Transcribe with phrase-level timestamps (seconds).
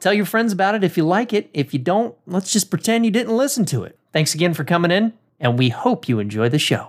[0.00, 1.50] Tell your friends about it if you like it.
[1.52, 3.98] If you don't, let's just pretend you didn't listen to it.
[4.14, 6.88] Thanks again for coming in, and we hope you enjoy the show.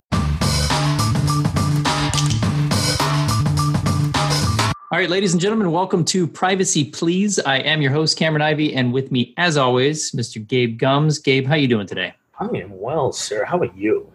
[4.94, 7.38] All right, ladies and gentlemen, welcome to Privacy Please.
[7.40, 10.46] I am your host, Cameron Ivey, and with me, as always, Mr.
[10.46, 11.20] Gabe Gumbs.
[11.20, 12.14] Gabe, how you doing today?
[12.40, 13.44] I am well, sir.
[13.44, 14.10] How about you?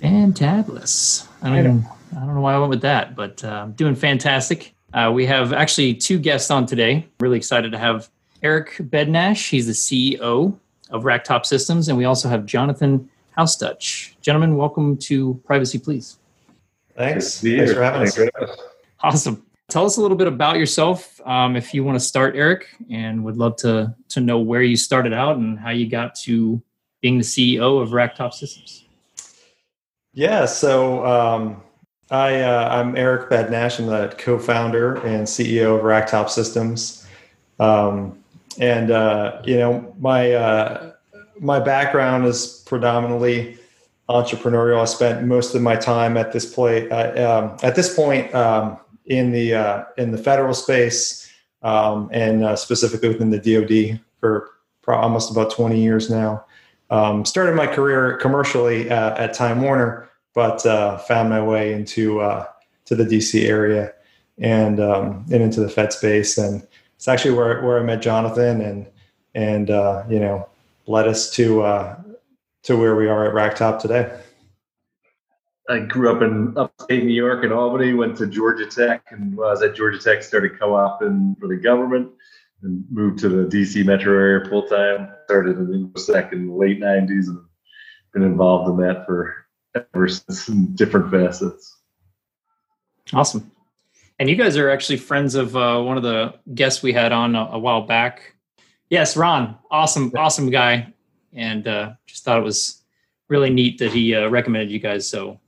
[0.00, 1.26] Fantabulous.
[1.42, 3.94] I don't, even, I don't know why I went with that, but uh, I'm doing
[3.94, 4.74] fantastic.
[4.92, 7.06] Uh, we have actually two guests on today.
[7.20, 8.08] Really excited to have
[8.42, 9.50] Eric Bednash.
[9.50, 10.58] He's the CEO
[10.90, 14.14] of Racktop Systems, and we also have Jonathan Halstuch.
[14.22, 16.18] Gentlemen, welcome to Privacy Please.
[16.96, 17.42] Thanks.
[17.42, 18.18] Thanks for having us.
[19.00, 19.44] Awesome.
[19.68, 23.22] Tell us a little bit about yourself, um, if you want to start, Eric, and
[23.24, 26.62] would love to to know where you started out and how you got to
[27.02, 28.86] being the CEO of Racktop Systems.
[30.14, 31.62] Yeah, so um,
[32.10, 33.78] I, uh, I'm Eric Bednash.
[33.78, 37.06] I'm the co-founder and CEO of Racktop Systems.
[37.58, 38.18] Um,
[38.58, 40.92] and uh, you know, my uh,
[41.38, 43.58] my background is predominantly
[44.08, 44.80] entrepreneurial.
[44.80, 48.78] I spent most of my time at this point uh, um, at this point um,
[49.04, 51.30] in the uh, in the federal space
[51.62, 54.50] um, and uh, specifically within the DoD for
[54.88, 56.42] almost about 20 years now.
[56.88, 62.46] Um, started my career commercially at Time Warner, but uh, found my way into uh,
[62.84, 63.92] to the DC area
[64.38, 66.38] and um, and into the Fed space.
[66.38, 68.86] And it's actually where where I met Jonathan and
[69.34, 70.48] and uh, you know
[70.86, 71.98] led us to uh,
[72.62, 74.16] to where we are at Racktop today.
[75.68, 79.48] I grew up in upstate New York in Albany, went to Georgia Tech, and while
[79.48, 82.12] I was at Georgia Tech, started co-oping for the government
[82.62, 85.08] and moved to the DC metro area full time.
[85.24, 87.42] Started in InfoSec in the late '90s and
[88.14, 89.47] been involved in that for
[89.94, 91.76] ever since in different facets.
[93.12, 93.50] Awesome.
[94.18, 97.34] And you guys are actually friends of uh, one of the guests we had on
[97.34, 98.34] a, a, while back.
[98.90, 99.56] Yes, Ron.
[99.70, 100.92] Awesome, awesome guy.
[101.32, 102.82] And uh, just thought it was
[103.28, 105.08] really neat that he uh, recommended you guys.
[105.08, 105.38] So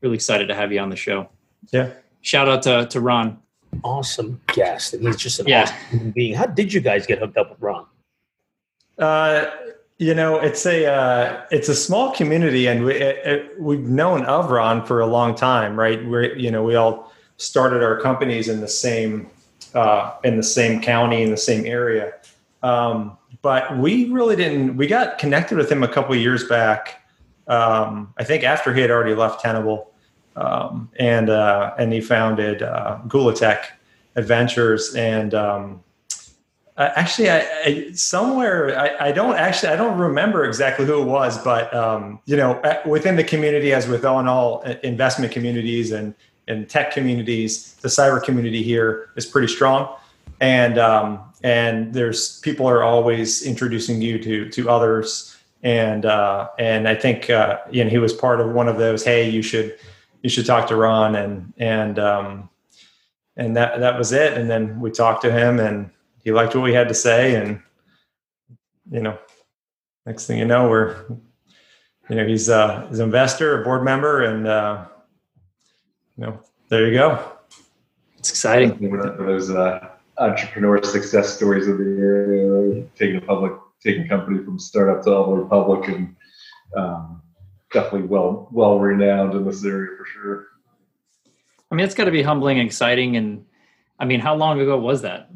[0.00, 1.28] really excited to have you on the show.
[1.72, 1.90] Yeah.
[2.20, 3.38] Shout out to, to Ron
[3.84, 5.62] awesome guest, and he's just an yeah.
[5.62, 6.34] awesome being.
[6.34, 7.86] How did you guys get hooked up with Ron?
[8.98, 9.46] Uh,
[9.98, 14.24] you know, it's a uh, it's a small community, and we it, it, we've known
[14.24, 16.04] of Ron for a long time, right?
[16.06, 19.30] We're you know we all started our companies in the same
[19.74, 22.12] uh, in the same county in the same area,
[22.62, 24.76] um, but we really didn't.
[24.76, 27.02] We got connected with him a couple years back.
[27.48, 29.92] Um, I think after he had already left Tenable
[30.36, 33.78] um, and uh, and he founded uh, Gula Tech
[34.14, 34.94] Adventures.
[34.94, 35.82] And um,
[36.78, 41.38] actually, I, I somewhere I, I, don't actually I don't remember exactly who it was,
[41.38, 46.14] but um, you know, within the community, as with all in all investment communities and
[46.48, 49.94] and tech communities, the cyber community here is pretty strong.
[50.40, 56.88] And um, and there's people are always introducing you to to others and uh, and
[56.88, 59.04] I think uh, you know he was part of one of those.
[59.04, 59.76] Hey, you should
[60.22, 62.48] you should talk to Ron and and um,
[63.36, 64.34] and that that was it.
[64.34, 65.90] And then we talked to him, and
[66.26, 67.62] he liked what we had to say, and
[68.90, 69.16] you know,
[70.06, 71.06] next thing you know, we're
[72.10, 74.86] you know he's uh, he's an investor, a board member, and uh,
[76.18, 77.32] you know, there you go.
[78.18, 78.72] It's exciting.
[78.90, 79.88] One of those uh,
[80.18, 85.14] entrepreneur success stories of the year, taking a public, taking a company from startup to
[85.14, 86.16] all the public, and
[86.76, 87.22] um,
[87.72, 90.46] definitely well well renowned in this area for sure.
[91.70, 93.16] I mean, it's got to be humbling and exciting.
[93.16, 93.44] And
[94.00, 95.30] I mean, how long ago was that?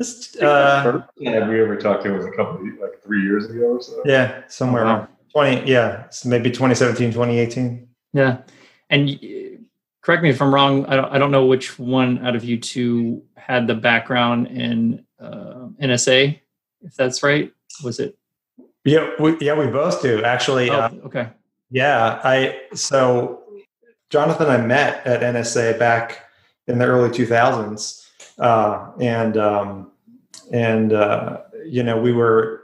[0.00, 3.48] Just, uh, yeah, we ever talked to him was a couple of, like three years
[3.48, 4.02] ago or so.
[4.04, 5.08] Yeah, somewhere oh, wow.
[5.32, 7.88] 20, yeah, maybe 2017, 2018.
[8.12, 8.38] Yeah.
[8.90, 9.18] And
[10.02, 10.84] correct me if I'm wrong.
[10.86, 15.04] I don't, I don't know which one out of you two had the background in
[15.20, 16.40] uh, NSA,
[16.82, 17.52] if that's right.
[17.82, 18.16] Was it?
[18.84, 20.70] Yeah, we, yeah, we both do actually.
[20.70, 21.28] Oh, uh, okay.
[21.70, 23.42] Yeah, I so
[24.10, 26.20] Jonathan I met at NSA back
[26.66, 28.03] in the early 2000s,
[28.38, 29.90] uh, and um,
[30.52, 32.62] and uh, you know we were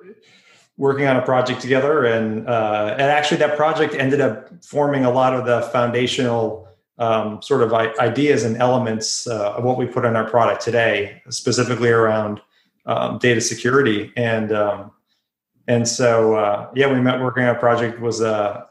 [0.76, 5.10] working on a project together, and uh, and actually that project ended up forming a
[5.10, 6.68] lot of the foundational
[6.98, 11.22] um, sort of ideas and elements uh, of what we put in our product today,
[11.30, 12.40] specifically around
[12.86, 14.12] um, data security.
[14.16, 14.90] And um,
[15.68, 18.66] and so uh, yeah, we met working on a project was a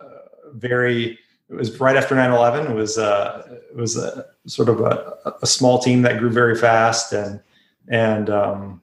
[0.54, 1.18] very
[1.50, 5.46] it was right after 9-11 it was uh, it was a sort of a, a,
[5.46, 7.40] small team that grew very fast and
[7.88, 8.82] and um,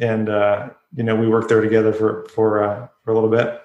[0.00, 3.60] and uh, you know we worked there together for for uh, for a little bit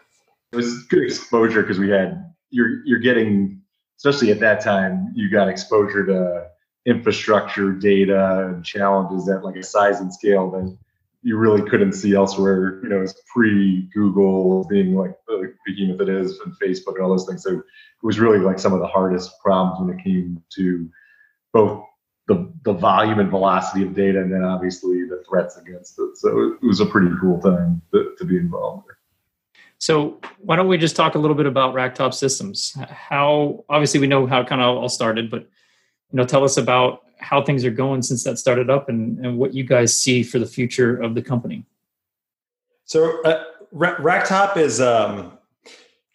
[0.52, 3.62] it was good exposure because we had you're you're getting
[3.98, 6.48] especially at that time you got exposure to
[6.86, 10.78] infrastructure data and challenges at like a size and scale that
[11.24, 12.82] you really couldn't see elsewhere.
[12.84, 17.10] You know, it's pre Google being like the behemoth it is, and Facebook and all
[17.10, 17.44] those things.
[17.44, 17.64] So it
[18.04, 20.90] was really like some of the hardest problems when it came to
[21.54, 21.86] both
[22.28, 26.18] the the volume and velocity of data, and then obviously the threats against it.
[26.18, 28.88] So it was a pretty cool time to, to be involved.
[29.78, 32.74] So why don't we just talk a little bit about Racktop Systems?
[32.90, 36.58] How obviously we know how it kind of all started, but you know, tell us
[36.58, 40.24] about how things are going since that started up and, and what you guys see
[40.24, 41.66] for the future of the company.
[42.86, 45.33] So, uh, Racktop is, um,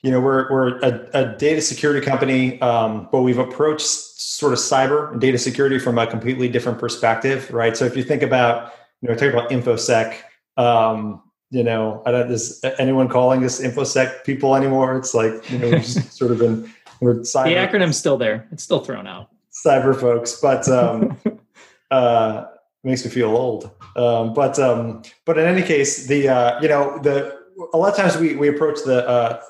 [0.03, 4.59] you know, we're, we're a, a data security company, um, but we've approached sort of
[4.59, 7.77] cyber and data security from a completely different perspective, right?
[7.77, 10.17] So, if you think about, you know, talk about infosec,
[10.57, 14.97] um, you know, I don't, is anyone calling us infosec people anymore?
[14.97, 17.45] It's like, you know, we've sort of been, we're cyber.
[17.45, 18.47] The acronym's still there.
[18.53, 19.31] It's still thrown out
[19.65, 21.17] cyber folks, but um,
[21.91, 22.45] uh,
[22.85, 23.71] makes me feel old.
[23.97, 27.38] Um, but um, but in any case, the uh, you know the
[27.73, 29.41] a lot of times we we approach the uh,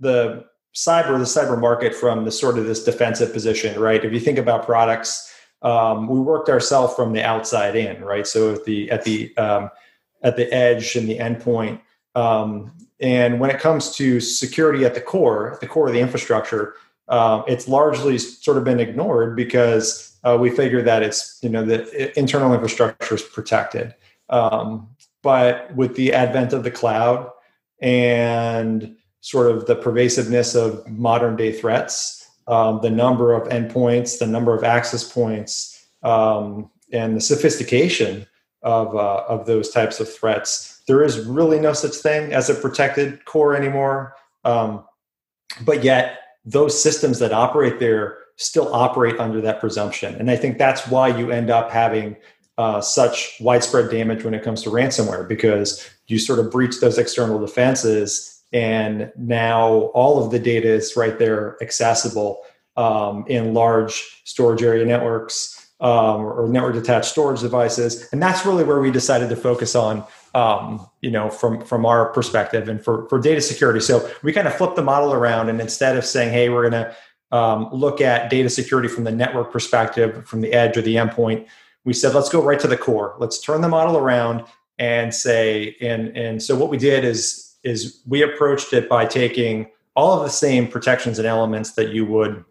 [0.00, 0.44] the
[0.74, 4.04] cyber the cyber market from the sort of this defensive position, right?
[4.04, 5.32] If you think about products,
[5.62, 8.26] um, we worked ourselves from the outside in, right?
[8.26, 9.70] So at the at the um,
[10.22, 11.80] at the edge and the endpoint.
[12.14, 16.00] Um, and when it comes to security at the core, at the core of the
[16.00, 16.74] infrastructure,
[17.08, 21.64] um, it's largely sort of been ignored because uh, we figure that it's you know
[21.64, 23.94] the internal infrastructure is protected.
[24.30, 24.88] Um,
[25.22, 27.30] but with the advent of the cloud
[27.80, 34.26] and sort of the pervasiveness of modern day threats, um, the number of endpoints, the
[34.26, 38.26] number of access points, um, and the sophistication
[38.62, 42.54] of uh, of those types of threats, there is really no such thing as a
[42.54, 44.14] protected core anymore.
[44.44, 44.84] Um,
[45.62, 50.14] but yet those systems that operate there still operate under that presumption.
[50.14, 52.16] And I think that's why you end up having
[52.56, 56.98] uh, such widespread damage when it comes to ransomware because you sort of breach those
[56.98, 62.42] external defenses and now all of the data is right there accessible
[62.76, 68.64] um, in large storage area networks um, or network attached storage devices and that's really
[68.64, 73.08] where we decided to focus on um, you know, from from our perspective and for
[73.08, 73.80] for data security.
[73.80, 76.84] So we kind of flip the model around, and instead of saying, "Hey, we're going
[76.84, 80.96] to um, look at data security from the network perspective, from the edge or the
[80.96, 81.46] endpoint,"
[81.84, 83.16] we said, "Let's go right to the core.
[83.18, 84.44] Let's turn the model around
[84.78, 89.66] and say." And and so what we did is is we approached it by taking
[89.94, 92.44] all of the same protections and elements that you would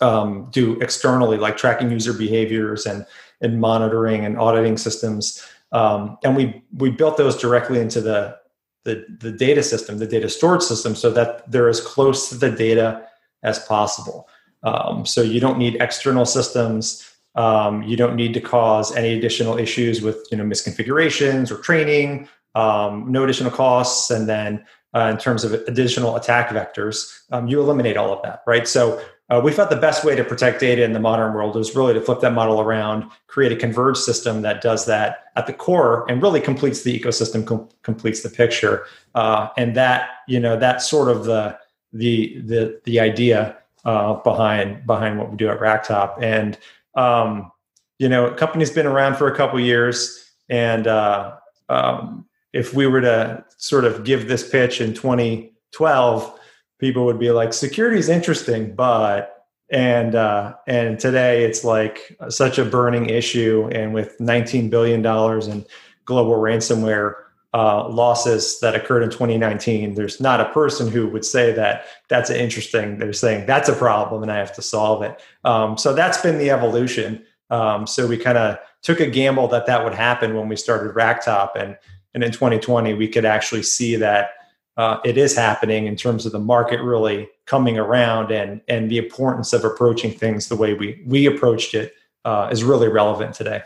[0.00, 3.06] um, do externally, like tracking user behaviors and
[3.40, 5.42] and monitoring and auditing systems
[5.72, 8.36] um, and we we built those directly into the,
[8.84, 12.50] the the data system, the data storage system, so that they're as close to the
[12.50, 13.06] data
[13.42, 14.28] as possible.
[14.62, 17.08] Um, so you don't need external systems.
[17.34, 22.28] Um, you don't need to cause any additional issues with you know misconfigurations or training.
[22.54, 27.60] Um, no additional costs, and then uh, in terms of additional attack vectors, um, you
[27.60, 28.68] eliminate all of that, right?
[28.68, 31.74] So uh, we thought the best way to protect data in the modern world is
[31.74, 35.54] really to flip that model around, create a converged system that does that at the
[35.54, 38.84] core and really completes the ecosystem, com- completes the picture,
[39.14, 41.56] uh, and that you know that's sort of the
[41.94, 46.22] the the the idea uh, behind behind what we do at Racktop.
[46.22, 46.58] And
[46.94, 47.50] um,
[47.98, 51.36] you know, company's been around for a couple years, and uh,
[51.68, 56.38] um, if we were to sort of give this pitch in 2012
[56.78, 62.58] people would be like, security is interesting, but and uh, and today it's like such
[62.58, 65.64] a burning issue, and with 19 billion dollars in
[66.04, 67.14] global ransomware
[67.54, 72.30] uh, losses that occurred in 2019, there's not a person who would say that that's
[72.30, 72.98] an interesting.
[72.98, 75.20] They're saying that's a problem, and I have to solve it.
[75.44, 77.24] Um, so that's been the evolution.
[77.50, 80.94] Um, so we kind of took a gamble that that would happen when we started
[80.94, 81.76] Racktop, and
[82.14, 84.30] and in 2020 we could actually see that
[84.76, 88.98] uh, it is happening in terms of the market really coming around and and the
[88.98, 91.94] importance of approaching things the way we we approached it
[92.24, 93.62] uh, is really relevant today.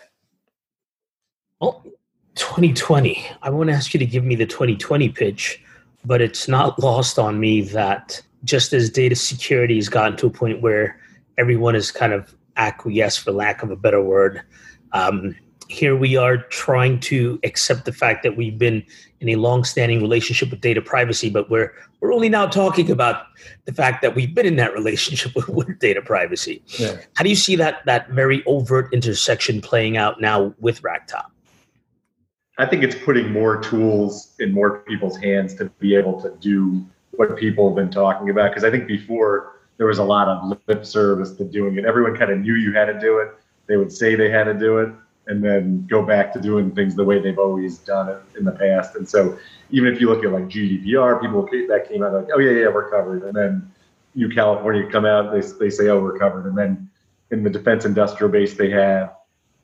[1.60, 1.84] Well,
[2.36, 3.26] 2020.
[3.42, 5.62] I won't ask you to give me the 2020 pitch,
[6.04, 10.30] but it's not lost on me that just as data security has gotten to a
[10.30, 10.98] point where
[11.38, 14.42] everyone is kind of acquiesced, for lack of a better word,
[14.92, 15.34] um,
[15.68, 18.84] here we are trying to accept the fact that we've been
[19.20, 23.26] in a long-standing relationship with data privacy, but we're we're only now talking about
[23.64, 26.62] the fact that we've been in that relationship with, with data privacy.
[26.78, 26.96] Yeah.
[27.14, 31.30] How do you see that that very overt intersection playing out now with Racktop?
[32.58, 36.84] I think it's putting more tools in more people's hands to be able to do
[37.12, 38.50] what people have been talking about.
[38.50, 41.84] Because I think before there was a lot of lip service to doing it.
[41.84, 43.28] Everyone kind of knew you had to do it.
[43.66, 44.90] They would say they had to do it
[45.26, 48.52] and then go back to doing things the way they've always done it in the
[48.52, 48.94] past.
[48.94, 49.36] And so
[49.70, 52.68] even if you look at like GDPR, people that came out like, oh yeah, yeah,
[52.68, 53.24] we're covered.
[53.24, 53.70] And then
[54.14, 56.46] you California come out, they, they say, oh, we're covered.
[56.46, 56.88] And then
[57.32, 59.14] in the defense industrial base, they have,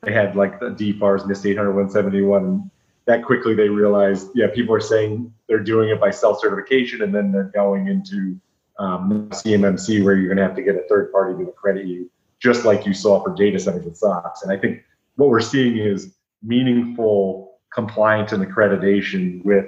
[0.01, 2.69] they had like the DFARS, NIST 800 171.
[3.05, 7.13] And that quickly they realized, yeah, people are saying they're doing it by self-certification and
[7.13, 8.39] then they're going into
[8.79, 12.09] um, CMMC where you're going to have to get a third party to accredit you,
[12.39, 14.43] just like you saw for data centers with SOX.
[14.43, 14.83] And I think
[15.15, 19.65] what we're seeing is meaningful compliance and accreditation with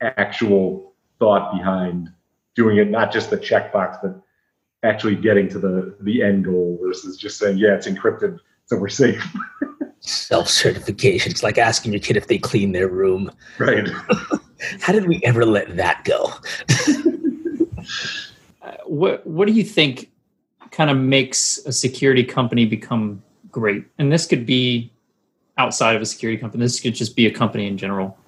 [0.00, 2.10] actual thought behind
[2.54, 4.20] doing it, not just the checkbox, but
[4.82, 8.88] actually getting to the the end goal versus just saying, yeah, it's encrypted, so we're
[8.88, 9.24] safe.
[10.02, 11.32] Self certification.
[11.32, 13.30] It's like asking your kid if they clean their room.
[13.58, 13.88] Right.
[14.80, 16.32] How did we ever let that go?
[18.62, 20.10] uh, what What do you think
[20.72, 23.84] kind of makes a security company become great.
[23.98, 24.90] And this could be
[25.58, 26.64] outside of a security company.
[26.64, 28.18] This could just be a company in general.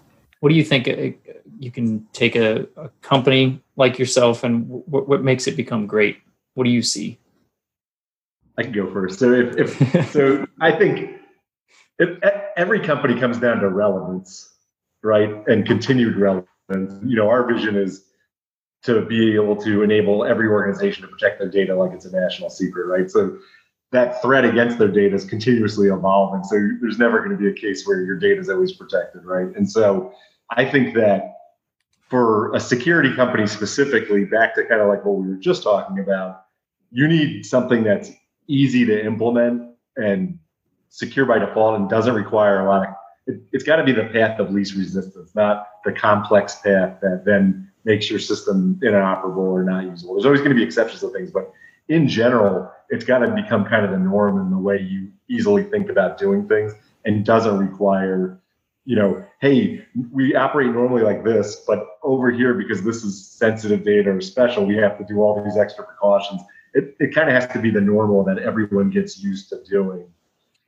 [0.40, 1.16] What do you think uh,
[1.58, 6.18] you can take a, a company like yourself and what, what makes it become great?
[6.52, 7.18] What do you see?
[8.56, 9.18] I can go first.
[9.18, 11.13] So if, if so, I think
[11.98, 12.18] if
[12.56, 14.54] every company comes down to relevance,
[15.02, 16.48] right, and continued relevance.
[17.04, 18.04] You know, our vision is
[18.84, 22.50] to be able to enable every organization to protect their data like it's a national
[22.50, 23.10] secret, right?
[23.10, 23.38] So
[23.92, 26.44] that threat against their data is continuously evolving.
[26.44, 29.54] So there's never going to be a case where your data is always protected, right?
[29.56, 30.12] And so
[30.50, 31.34] I think that
[32.08, 35.98] for a security company specifically, back to kind of like what we were just talking
[36.00, 36.44] about,
[36.90, 38.10] you need something that's
[38.48, 40.38] easy to implement and
[40.94, 42.94] secure by default and doesn't require a lot of
[43.26, 47.24] it, has got to be the path of least resistance, not the complex path that
[47.24, 50.14] then makes your system inoperable or not usable.
[50.14, 51.52] There's always going to be exceptions to things, but
[51.88, 55.64] in general, it's got to become kind of the norm in the way you easily
[55.64, 56.74] think about doing things
[57.04, 58.40] and doesn't require,
[58.84, 63.84] you know, hey, we operate normally like this, but over here, because this is sensitive
[63.84, 66.40] data or special, we have to do all these extra precautions.
[66.72, 70.06] It, it kind of has to be the normal that everyone gets used to doing.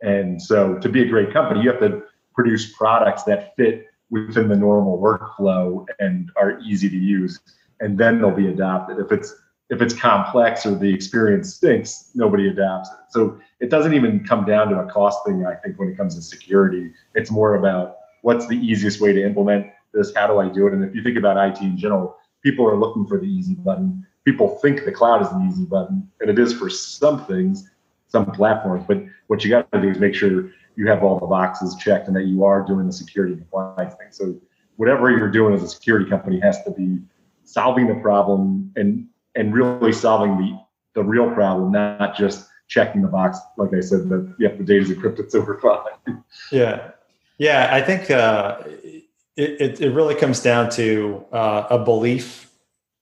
[0.02, 2.02] And so to be a great company, you have to
[2.34, 7.40] produce products that fit within the normal workflow and are easy to use.
[7.80, 8.98] And then they'll be adopted.
[8.98, 9.34] If it's
[9.68, 12.98] if it's complex or the experience stinks, nobody adapts it.
[13.10, 16.14] So it doesn't even come down to a cost thing, I think, when it comes
[16.14, 16.92] to security.
[17.14, 20.14] It's more about what's the easiest way to implement this?
[20.14, 20.72] How do I do it?
[20.72, 24.06] And if you think about IT in general, people are looking for the easy button.
[24.24, 27.70] People think the cloud is the easy button, and it is for some things,
[28.08, 28.84] some platforms.
[28.86, 32.06] But what you got to do is make sure you have all the boxes checked
[32.06, 34.08] and that you are doing the security compliance thing.
[34.10, 34.40] So
[34.76, 36.98] whatever you're doing as a security company has to be
[37.44, 40.58] solving the problem and and really solving the
[40.94, 43.38] the real problem, not just checking the box.
[43.56, 46.22] Like I said, that yep, the data is encrypted, so we're fine.
[46.50, 46.90] Yeah,
[47.38, 47.68] yeah.
[47.70, 49.04] I think uh, it,
[49.36, 52.50] it, it really comes down to uh, a belief,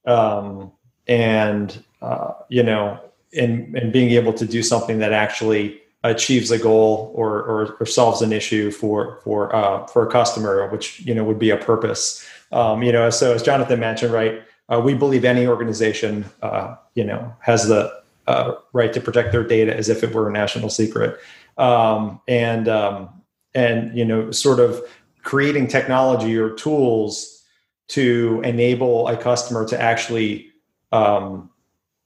[0.07, 0.73] um,
[1.07, 3.01] and uh, you know,
[3.37, 7.87] and and being able to do something that actually achieves a goal or, or, or
[7.87, 11.57] solves an issue for for uh, for a customer, which you know would be a
[11.57, 12.27] purpose.
[12.53, 17.05] Um, you know, so as Jonathan mentioned, right, uh, we believe any organization, uh, you
[17.05, 17.93] know, has the
[18.27, 21.19] uh, right to protect their data as if it were a national secret,
[21.59, 23.09] um, and um,
[23.55, 24.83] and you know, sort of
[25.23, 27.43] creating technology or tools
[27.89, 30.51] to enable a customer to actually
[30.93, 31.51] um,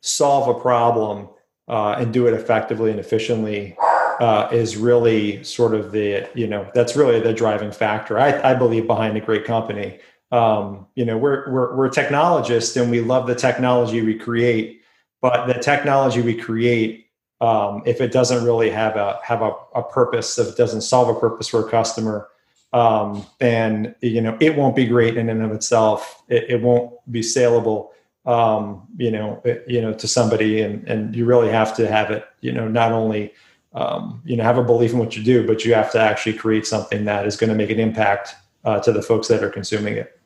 [0.00, 1.28] solve a problem
[1.68, 3.76] uh, and do it effectively and efficiently
[4.20, 8.54] uh, is really sort of the you know that's really the driving factor I, I
[8.54, 10.00] believe behind a great company.
[10.30, 14.82] Um, you know we're, we're we're technologists and we love the technology we create
[15.22, 17.06] but the technology we create
[17.40, 21.08] um, if it doesn't really have a have a, a, purpose if it doesn't solve
[21.16, 22.28] a purpose for a customer
[22.72, 26.22] um, then you know it won't be great in and of itself.
[26.28, 27.92] It, it won't be saleable
[28.28, 32.24] um, you know you know to somebody and and you really have to have it
[32.40, 33.32] you know not only
[33.74, 36.34] um, you know have a belief in what you do but you have to actually
[36.34, 39.50] create something that is going to make an impact uh, to the folks that are
[39.50, 40.20] consuming it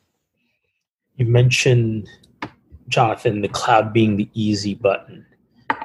[1.15, 2.09] you mentioned
[2.87, 5.25] Jonathan, the cloud being the easy button.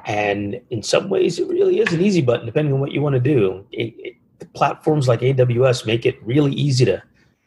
[0.04, 3.14] And in some ways, it really is an easy button, depending on what you want
[3.14, 3.66] to do.
[3.72, 4.14] It, it,
[4.54, 7.02] platforms like AWS make it really easy to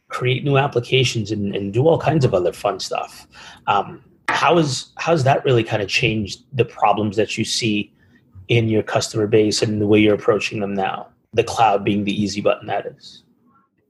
[0.09, 3.27] create new applications and, and do all kinds of other fun stuff.
[3.67, 4.03] Um,
[4.41, 7.93] how is how's that really kind of changed the problems that you see
[8.47, 11.07] in your customer base and the way you're approaching them now?
[11.33, 13.21] The cloud being the easy button that is.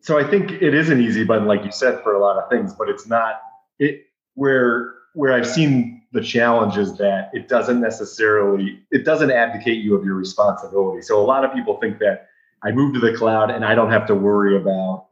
[0.02, 2.50] So I think it is an easy button, like you said, for a lot of
[2.50, 3.40] things, but it's not
[3.80, 9.82] it where where I've seen the challenge is that it doesn't necessarily it doesn't abdicate
[9.82, 11.02] you of your responsibility.
[11.02, 12.28] So a lot of people think that
[12.62, 15.08] I move to the cloud and I don't have to worry about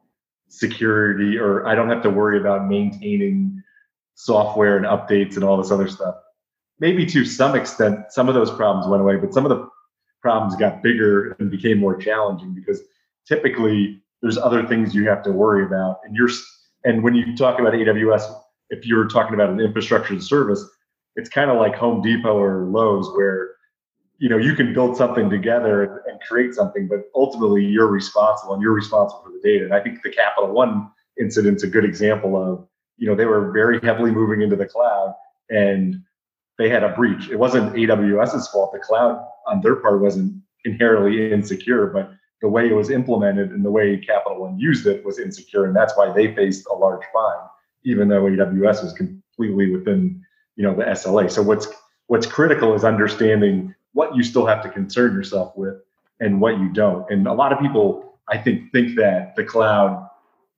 [0.50, 3.59] security or I don't have to worry about maintaining
[4.20, 6.14] software and updates and all this other stuff.
[6.82, 9.70] Maybe to some extent, some of those problems went away, but some of the
[10.22, 12.82] problems got bigger and became more challenging because
[13.26, 16.02] typically there's other things you have to worry about.
[16.04, 16.30] And you're
[16.84, 18.24] and when you talk about AWS,
[18.70, 20.66] if you're talking about an infrastructure service,
[21.16, 23.52] it's kind of like Home Depot or Lowe's where
[24.18, 28.62] you know you can build something together and create something, but ultimately you're responsible and
[28.62, 29.64] you're responsible for the data.
[29.64, 32.68] And I think the Capital One incident's a good example of
[33.00, 35.16] you know they were very heavily moving into the cloud
[35.50, 36.02] and
[36.58, 37.30] they had a breach.
[37.30, 38.74] It wasn't AWS's fault.
[38.74, 43.64] The cloud on their part wasn't inherently insecure, but the way it was implemented and
[43.64, 47.04] the way Capital One used it was insecure, and that's why they faced a large
[47.14, 47.48] fine,
[47.84, 50.22] even though AWS was completely within
[50.56, 51.32] you know the SLA.
[51.32, 51.68] So what's
[52.08, 55.76] what's critical is understanding what you still have to concern yourself with
[56.20, 57.10] and what you don't.
[57.10, 60.10] And a lot of people, I think, think that the cloud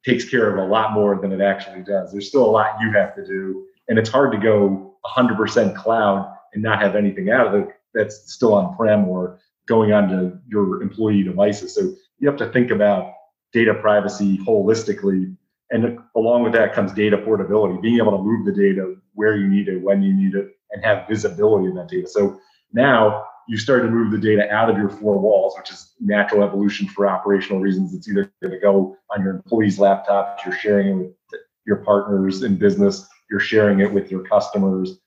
[0.05, 2.11] takes care of a lot more than it actually does.
[2.11, 6.33] There's still a lot you have to do, and it's hard to go 100% cloud
[6.53, 10.81] and not have anything out of it that's still on prem or going onto your
[10.81, 11.75] employee devices.
[11.75, 13.13] So you have to think about
[13.53, 15.35] data privacy holistically.
[15.69, 19.47] And along with that comes data portability, being able to move the data where you
[19.47, 22.07] need it, when you need it, and have visibility in that data.
[22.07, 22.39] So
[22.73, 26.41] now you start to move the data out of your four walls, which is natural
[26.41, 27.93] evolution for operational reasons.
[27.93, 32.43] It's either going to go on your employees' laptops, you're sharing it with your partners
[32.43, 35.01] in business, you're sharing it with your customers.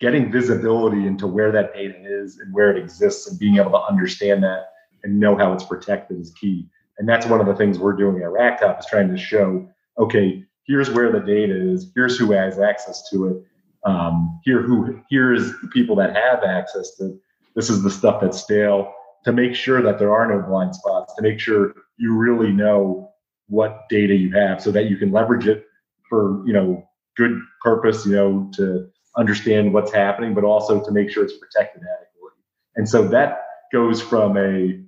[0.00, 3.82] Getting visibility into where that data is and where it exists and being able to
[3.82, 4.72] understand that
[5.04, 6.66] and know how it's protected is key.
[6.98, 10.44] And that's one of the things we're doing at Racktop is trying to show, okay,
[10.64, 13.44] here's where the data is, here's who has access to it,
[13.84, 17.18] um, here who here's the people that have access to
[17.54, 18.92] this is the stuff that's stale
[19.24, 23.10] to make sure that there are no blind spots to make sure you really know
[23.48, 25.66] what data you have so that you can leverage it
[26.08, 26.82] for you know
[27.16, 31.82] good purpose you know to understand what's happening but also to make sure it's protected
[31.82, 32.42] adequately.
[32.76, 34.80] And so that goes from a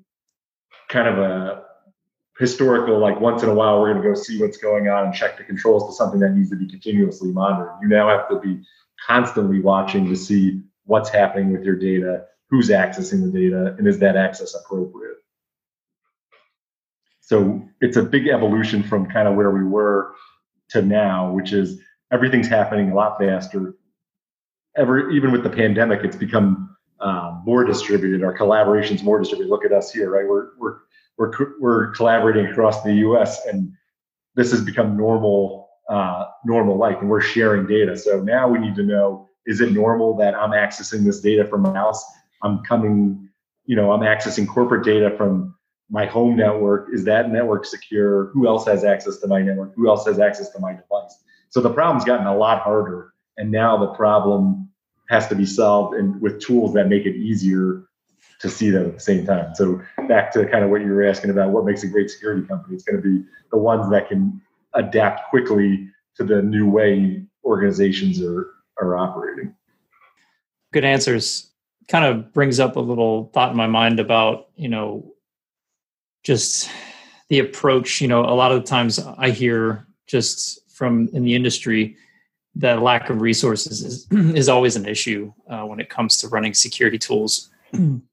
[0.89, 1.65] kind of a
[2.39, 5.15] historical, like once in a while, we're going to go see what's going on and
[5.15, 7.73] check the controls to something that needs to be continuously monitored.
[7.83, 8.63] You now have to be
[9.07, 13.99] constantly watching to see what's happening with your data, who's accessing the data, and is
[13.99, 15.17] that access appropriate?
[17.21, 20.15] So it's a big evolution from kind of where we were
[20.71, 21.81] to now, which is
[22.13, 23.75] everything's happening a lot faster.
[24.77, 28.25] Ever, even with the pandemic, it's become uh, more distributed.
[28.25, 29.51] Our collaboration's more distributed.
[29.51, 30.27] Look at us here, right?
[30.27, 30.79] We're we're
[31.19, 33.45] we're we're collaborating across the U.S.
[33.47, 33.73] and
[34.35, 37.97] this has become normal uh, normal life, and we're sharing data.
[37.97, 41.63] So now we need to know: is it normal that I'm accessing this data from
[41.63, 42.05] my house?
[42.43, 43.29] I'm coming,
[43.67, 45.55] you know, I'm accessing corporate data from
[45.91, 46.89] my home network.
[46.93, 48.27] Is that network secure?
[48.29, 49.75] Who else has access to my network?
[49.77, 51.23] Who else has access to my device?
[51.51, 54.71] So the problem's gotten a lot harder, and now the problem
[55.11, 57.85] has to be solved and with tools that make it easier
[58.43, 59.55] to see them at the same time.
[59.55, 62.47] So back to kind of what you were asking about, what makes a great security
[62.47, 62.75] company?
[62.75, 64.41] It's going to be the ones that can
[64.75, 68.51] adapt quickly to the new way organizations are
[68.81, 69.55] are operating.
[70.73, 71.51] Good answers.
[71.89, 75.13] Kind of brings up a little thought in my mind about you know
[76.25, 76.69] just
[77.29, 78.01] the approach.
[78.01, 81.97] You know, a lot of the times I hear just from in the industry
[82.57, 86.55] that lack of resources is is always an issue uh, when it comes to running
[86.55, 87.51] security tools.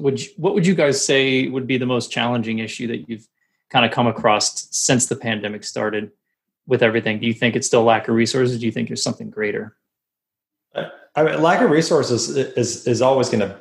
[0.00, 3.26] would you, what would you guys say would be the most challenging issue that you've
[3.68, 6.10] kind of come across since the pandemic started
[6.66, 7.20] with everything?
[7.20, 8.58] Do you think it's still lack of resources?
[8.58, 9.76] Do you think there's something greater?
[11.16, 13.58] I mean, lack of resources is is always going to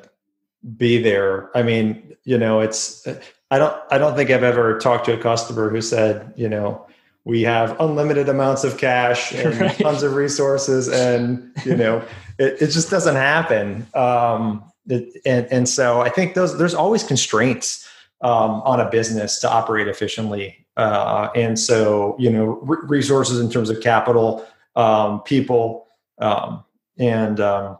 [0.77, 1.55] be there.
[1.57, 3.07] I mean, you know, it's
[3.49, 6.85] I don't I don't think I've ever talked to a customer who said, you know,
[7.23, 9.77] we have unlimited amounts of cash and right.
[9.77, 12.03] tons of resources, and you know,
[12.37, 13.87] it, it just doesn't happen.
[13.93, 17.87] Um, and and so I think those there's always constraints
[18.21, 20.65] um, on a business to operate efficiently.
[20.77, 25.87] Uh, and so, you know, re- resources in terms of capital, um, people,
[26.19, 26.63] um,
[26.97, 27.77] and um,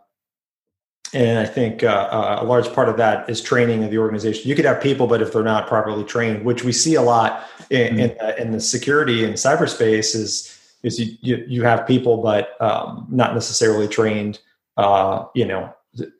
[1.14, 4.48] and I think uh, a large part of that is training of the organization.
[4.48, 7.48] You could have people, but if they're not properly trained, which we see a lot
[7.70, 8.00] in, mm-hmm.
[8.00, 12.62] in, uh, in the security and cyberspace, is is you, you, you have people, but
[12.62, 14.40] um, not necessarily trained,
[14.78, 15.74] uh, you know,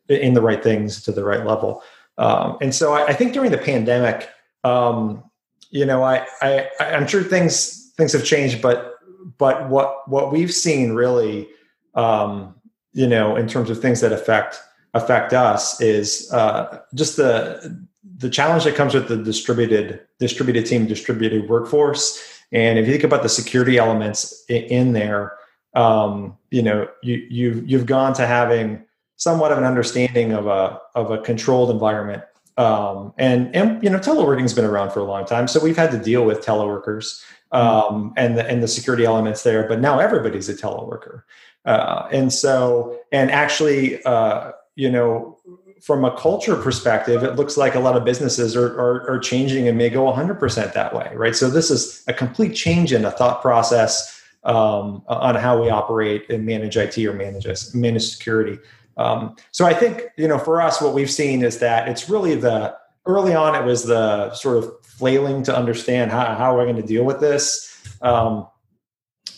[0.08, 1.84] in the right things to the right level.
[2.18, 4.30] Um, and so I, I, think during the pandemic,
[4.66, 5.24] um,
[5.72, 8.96] you know, I, I I'm sure things things have changed, but
[9.38, 11.48] but what what we've seen really,
[11.96, 12.56] um,
[12.94, 14.60] you know, in terms of things that affect
[14.94, 17.88] affect us is uh, just the
[18.18, 22.22] the challenge that comes with the distributed distributed team, distributed workforce.
[22.52, 25.38] And if you think about the security elements in there,
[25.76, 28.86] um, you know, you you've you've gone to having
[29.20, 32.24] somewhat of an understanding of a of a controlled environment.
[32.58, 35.92] Um, and and you know, teleworking's been around for a long time, so we've had
[35.92, 39.68] to deal with teleworkers um, and the and the security elements there.
[39.68, 41.24] But now everybody's a teleworker,
[41.66, 45.38] uh, and so and actually, uh, you know,
[45.82, 49.68] from a culture perspective, it looks like a lot of businesses are, are, are changing
[49.70, 51.36] and may go 100% that way, right?
[51.36, 56.30] So this is a complete change in the thought process um, on how we operate
[56.30, 58.58] and manage IT or manage manage security.
[59.00, 62.36] Um, so I think you know, for us, what we've seen is that it's really
[62.36, 66.66] the early on it was the sort of flailing to understand how how are we're
[66.66, 67.66] going to deal with this.
[68.02, 68.48] Um,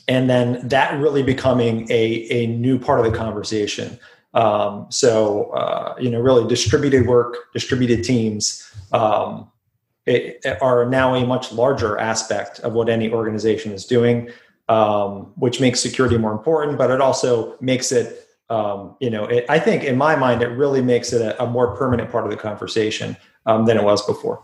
[0.07, 3.97] and then that really becoming a, a new part of the conversation
[4.33, 9.49] um, so uh, you know, really distributed work, distributed teams um,
[10.05, 14.29] it, it are now a much larger aspect of what any organization is doing,
[14.69, 16.77] um, which makes security more important.
[16.77, 20.49] But it also makes it, um, you know, it, I think in my mind, it
[20.49, 24.05] really makes it a, a more permanent part of the conversation um, than it was
[24.05, 24.43] before.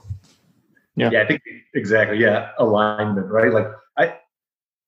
[0.96, 1.12] Yeah.
[1.12, 1.42] yeah, I think
[1.76, 2.18] exactly.
[2.18, 3.52] Yeah, alignment, right?
[3.52, 3.68] Like
[3.98, 4.16] I,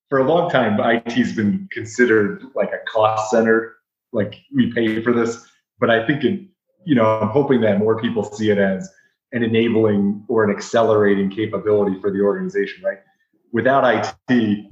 [0.10, 3.76] for a long time, IT's been considered like a cost center
[4.14, 5.46] like we pay for this.
[5.82, 6.40] But I think it,
[6.86, 8.90] you know, I'm hoping that more people see it as
[9.34, 13.00] an enabling or an accelerating capability for the organization, right?
[13.52, 13.84] Without
[14.30, 14.66] IT,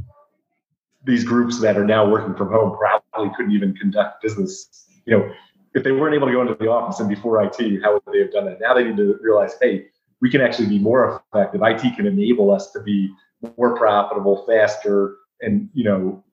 [1.04, 4.88] these groups that are now working from home probably couldn't even conduct business.
[5.06, 5.32] You know,
[5.74, 8.20] if they weren't able to go into the office and before IT, how would they
[8.20, 8.60] have done that?
[8.60, 9.88] Now they need to realize, hey,
[10.22, 11.62] we can actually be more effective.
[11.64, 13.14] IT can enable us to be
[13.58, 16.24] more profitable, faster, and you know,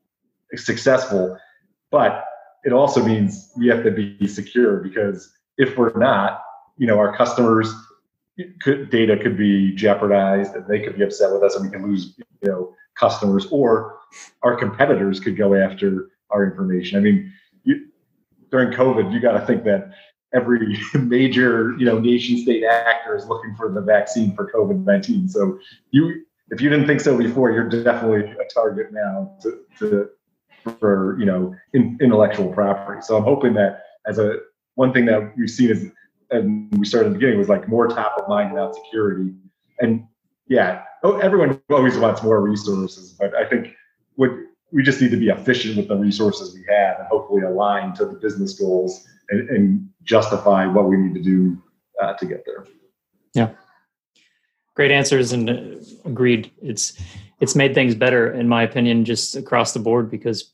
[0.54, 1.38] successful.
[1.90, 2.24] But
[2.64, 6.42] it also means we have to be secure because if we're not,
[6.78, 7.72] you know, our customers
[8.62, 11.86] could, data could be jeopardized and they could be upset with us and we can
[11.86, 13.98] lose, you know, customers or
[14.42, 16.98] our competitors could go after our information.
[16.98, 17.32] I mean,
[17.64, 17.86] you,
[18.50, 19.90] during COVID, you got to think that
[20.34, 25.30] every major, you know, nation state actor is looking for the vaccine for COVID-19.
[25.30, 25.58] So
[25.90, 30.08] you, if you didn't think so before, you're definitely a target now to, to
[30.78, 33.00] for you know in, intellectual property.
[33.02, 34.38] So I'm hoping that as a
[34.74, 35.90] one thing that we've seen is
[36.30, 39.32] and we started in the beginning was like more top of mind about security.
[39.80, 40.06] And
[40.46, 43.74] yeah, oh, everyone always wants more resources, but I think
[44.16, 44.30] what
[44.72, 48.04] we just need to be efficient with the resources we have and hopefully align to
[48.04, 51.62] the business goals and, and justify what we need to do
[52.02, 52.66] uh, to get there.
[53.34, 53.50] Yeah.
[54.74, 56.50] Great answers and uh, agreed.
[56.60, 57.00] It's
[57.40, 60.52] it's made things better in my opinion just across the board because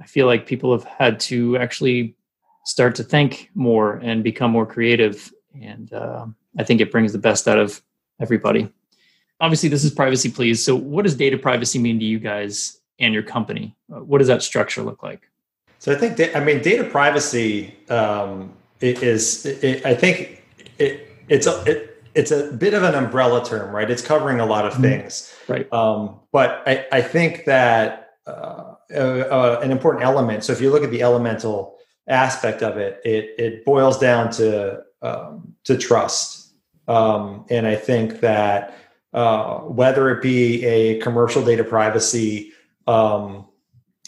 [0.00, 2.16] I feel like people have had to actually
[2.64, 5.32] start to think more and become more creative.
[5.60, 6.26] And uh,
[6.58, 7.82] I think it brings the best out of
[8.20, 8.70] everybody.
[9.42, 10.64] Obviously, this is privacy, please.
[10.64, 13.76] So, what does data privacy mean to you guys and your company?
[13.92, 15.28] Uh, what does that structure look like?
[15.80, 20.44] So, I think, I mean, data privacy um, is, it, I think
[20.78, 23.90] it, it's a, it, it's a bit of an umbrella term, right?
[23.90, 24.82] It's covering a lot of mm-hmm.
[24.82, 25.70] things, right?
[25.72, 30.44] Um, but I, I think that uh, uh, an important element.
[30.44, 31.78] So if you look at the elemental
[32.08, 36.52] aspect of it, it it boils down to um, to trust.
[36.88, 38.76] Um, and I think that
[39.12, 42.52] uh, whether it be a commercial data privacy
[42.86, 43.46] um,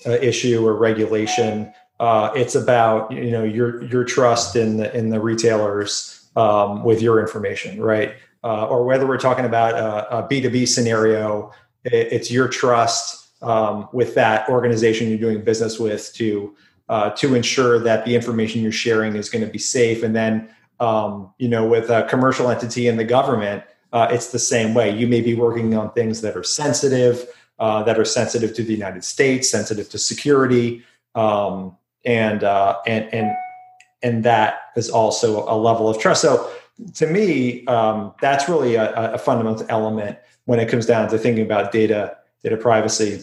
[0.07, 5.11] uh, issue or regulation, uh, it's about you know your your trust in the in
[5.11, 8.15] the retailers um, with your information, right?
[8.43, 9.75] Uh, or whether we're talking about
[10.11, 11.51] a B two B scenario,
[11.85, 16.55] it, it's your trust um, with that organization you're doing business with to
[16.89, 20.03] uh, to ensure that the information you're sharing is going to be safe.
[20.03, 20.49] And then,
[20.81, 23.65] um, you know, with a commercial entity in the government,
[23.95, 24.91] uh, it's the same way.
[24.91, 27.27] You may be working on things that are sensitive,
[27.61, 30.83] uh, that are sensitive to the United States, sensitive to security,
[31.15, 33.31] um, and uh, and and
[34.03, 36.23] and that is also a level of trust.
[36.23, 36.51] So,
[36.95, 41.45] to me, um, that's really a, a fundamental element when it comes down to thinking
[41.45, 43.23] about data data privacy.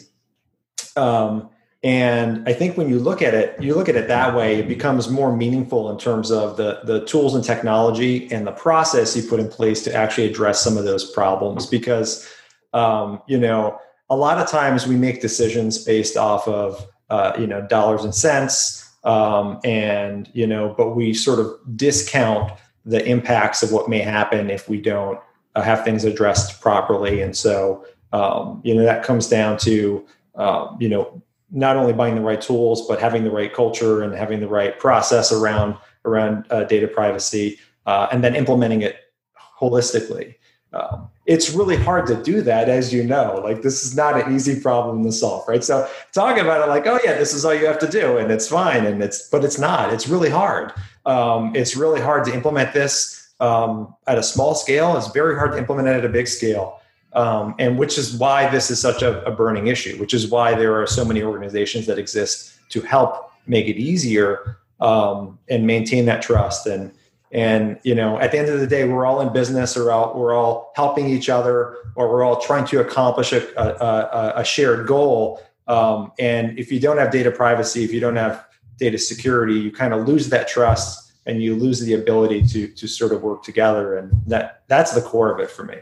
[0.96, 1.50] Um,
[1.84, 4.68] And I think when you look at it, you look at it that way, it
[4.68, 9.24] becomes more meaningful in terms of the, the tools and technology and the process you
[9.24, 11.66] put in place to actually address some of those problems.
[11.66, 12.30] Because,
[12.74, 13.80] um, you know,
[14.12, 18.14] a lot of times we make decisions based off of, uh, you know, dollars and
[18.14, 18.88] cents.
[19.04, 22.52] Um, and, you know, but we sort of discount
[22.86, 25.20] the impacts of what may happen if we don't
[25.56, 27.22] uh, have things addressed properly.
[27.22, 32.16] And so, um, you know, that comes down to, um, you know, not only buying
[32.16, 36.46] the right tools, but having the right culture and having the right process around around
[36.50, 38.96] uh, data privacy, uh, and then implementing it
[39.60, 40.36] holistically.
[40.74, 43.42] Um, it's really hard to do that, as you know.
[43.44, 45.64] Like this is not an easy problem to solve, right?
[45.64, 48.32] So talking about it like, oh yeah, this is all you have to do, and
[48.32, 49.94] it's fine, and it's but it's not.
[49.94, 50.74] It's really hard.
[51.06, 54.98] Um, it's really hard to implement this um, at a small scale.
[54.98, 56.81] It's very hard to implement it at a big scale
[57.14, 60.54] um, and which is why this is such a, a, burning issue which is why
[60.56, 66.06] there are so many organizations that exist to help make it easier um, and maintain
[66.06, 66.68] that trust.
[66.68, 66.92] And
[67.34, 70.20] and you know at the end of the day we're all in business or all,
[70.20, 74.86] we're all helping each other or we're all trying to accomplish a, a, a shared
[74.88, 75.42] goal.
[75.68, 78.46] Um, and if you don't have data privacy if you don't have
[78.78, 82.88] data security you kind of lose that trust and you lose the ability to to
[82.88, 83.98] sort of work together.
[83.98, 85.78] And that that's the core of it for me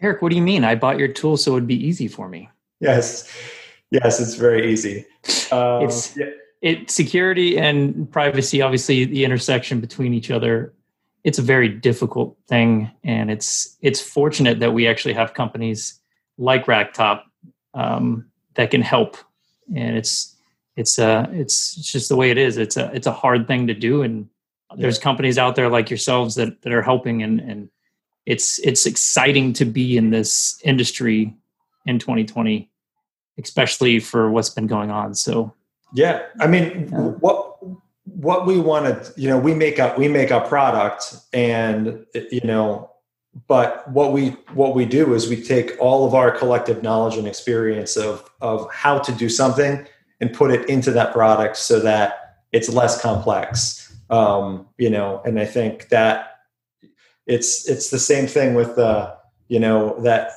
[0.00, 0.64] Eric, what do you mean?
[0.64, 2.48] I bought your tool so it would be easy for me.
[2.80, 3.30] Yes,
[3.90, 5.04] yes, it's very easy.
[5.50, 6.26] Um, it's yeah.
[6.62, 8.62] it security and privacy.
[8.62, 10.72] Obviously, the intersection between each other.
[11.24, 15.98] It's a very difficult thing, and it's it's fortunate that we actually have companies
[16.38, 17.22] like Racktop
[17.74, 19.16] um, that can help.
[19.74, 20.36] And it's
[20.76, 22.56] it's uh it's, it's just the way it is.
[22.56, 24.28] It's a it's a hard thing to do, and
[24.76, 27.68] there's companies out there like yourselves that that are helping and and
[28.28, 31.34] it's it's exciting to be in this industry
[31.86, 32.70] in 2020
[33.42, 35.52] especially for what's been going on so
[35.94, 36.98] yeah i mean yeah.
[37.20, 37.56] what
[38.04, 42.42] what we want to you know we make up we make a product and you
[42.44, 42.90] know
[43.46, 47.26] but what we what we do is we take all of our collective knowledge and
[47.26, 49.86] experience of of how to do something
[50.20, 55.40] and put it into that product so that it's less complex um, you know and
[55.40, 56.37] i think that
[57.28, 59.14] it's it's the same thing with uh,
[59.48, 60.32] you know that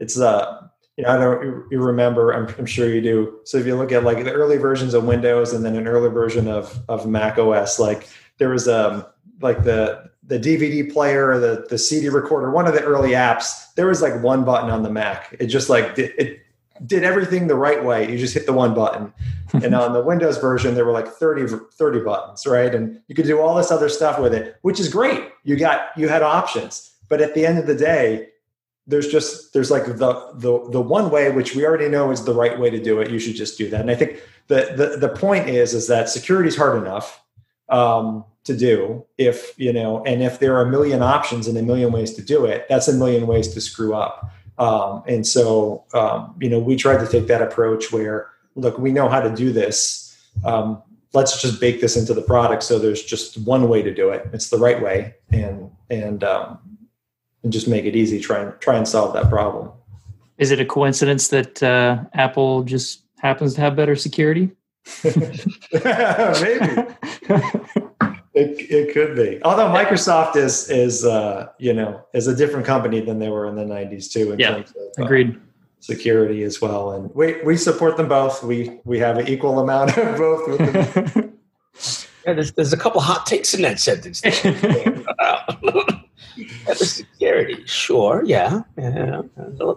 [0.00, 3.40] it's uh you know I don't you remember I'm, I'm sure you do.
[3.44, 6.08] So if you look at like the early versions of Windows and then an early
[6.08, 9.04] version of of Mac OS, like there was um
[9.42, 13.74] like the the DVD player or the the CD recorder, one of the early apps,
[13.74, 15.34] there was like one button on the Mac.
[15.40, 16.40] It just like it, it
[16.86, 18.10] did everything the right way.
[18.10, 19.12] You just hit the one button.
[19.52, 22.74] and on the Windows version, there were like 30, 30 buttons, right?
[22.74, 25.24] And you could do all this other stuff with it, which is great.
[25.44, 26.94] You got you had options.
[27.08, 28.28] But at the end of the day,
[28.86, 32.34] there's just there's like the the the one way which we already know is the
[32.34, 33.10] right way to do it.
[33.10, 33.80] You should just do that.
[33.80, 37.22] And I think the the, the point is is that security is hard enough
[37.68, 41.62] um, to do if you know, and if there are a million options and a
[41.62, 44.30] million ways to do it, that's a million ways to screw up.
[44.58, 48.92] Um, and so, um, you know, we tried to take that approach where, look, we
[48.92, 50.16] know how to do this.
[50.44, 50.82] Um,
[51.14, 52.62] let's just bake this into the product.
[52.62, 54.28] So there's just one way to do it.
[54.32, 56.58] It's the right way, and and um,
[57.42, 58.20] and just make it easy.
[58.20, 59.70] Try and try and solve that problem.
[60.38, 64.50] Is it a coincidence that uh, Apple just happens to have better security?
[65.04, 66.86] Maybe.
[68.38, 69.40] It, it could be.
[69.42, 73.56] Although Microsoft is is uh, you know is a different company than they were in
[73.56, 74.30] the '90s too.
[74.32, 75.40] In yeah, terms of, uh, agreed.
[75.80, 78.44] security as well, and we we support them both.
[78.44, 81.16] We we have an equal amount of both.
[82.26, 84.22] yeah, there's there's a couple hot takes in that sentence.
[86.36, 89.22] the security, sure, yeah, yeah.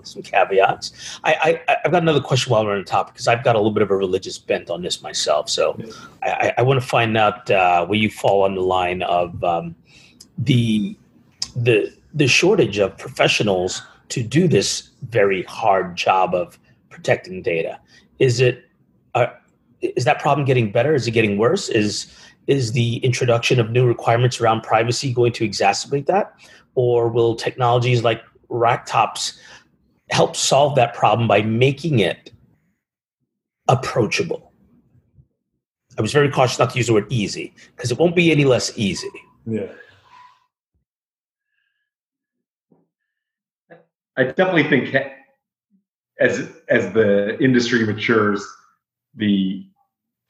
[0.03, 1.19] Some caveats.
[1.23, 3.59] I, I I've got another question while we're on the topic because I've got a
[3.59, 5.49] little bit of a religious bent on this myself.
[5.49, 5.77] So
[6.23, 9.75] I, I want to find out uh, where you fall on the line of um,
[10.37, 10.95] the
[11.55, 16.59] the the shortage of professionals to do this very hard job of
[16.89, 17.79] protecting data.
[18.19, 18.65] Is it
[19.15, 19.27] uh,
[19.81, 20.93] is that problem getting better?
[20.93, 21.69] Is it getting worse?
[21.69, 22.13] Is
[22.47, 26.33] is the introduction of new requirements around privacy going to exacerbate that?
[26.75, 29.37] Or will technologies like Racktops
[30.09, 32.31] help solve that problem by making it
[33.67, 34.51] approachable?
[35.97, 38.45] I was very cautious not to use the word easy because it won't be any
[38.45, 39.09] less easy.
[39.45, 39.67] Yeah.
[44.17, 44.95] I definitely think
[46.19, 48.45] as as the industry matures,
[49.15, 49.65] the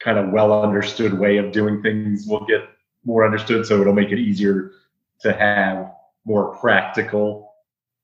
[0.02, 2.68] kind of well understood way of doing things will get
[3.04, 3.66] more understood.
[3.66, 4.72] So it'll make it easier
[5.20, 5.92] to have
[6.24, 7.52] more practical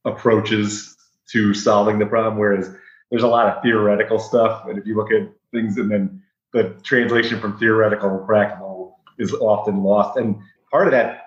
[0.05, 0.97] approaches
[1.31, 2.39] to solving the problem.
[2.39, 2.75] Whereas
[3.11, 6.75] there's a lot of theoretical stuff, and if you look at things, and then the
[6.83, 10.37] translation from theoretical to practical is often lost, and
[10.71, 11.23] part of that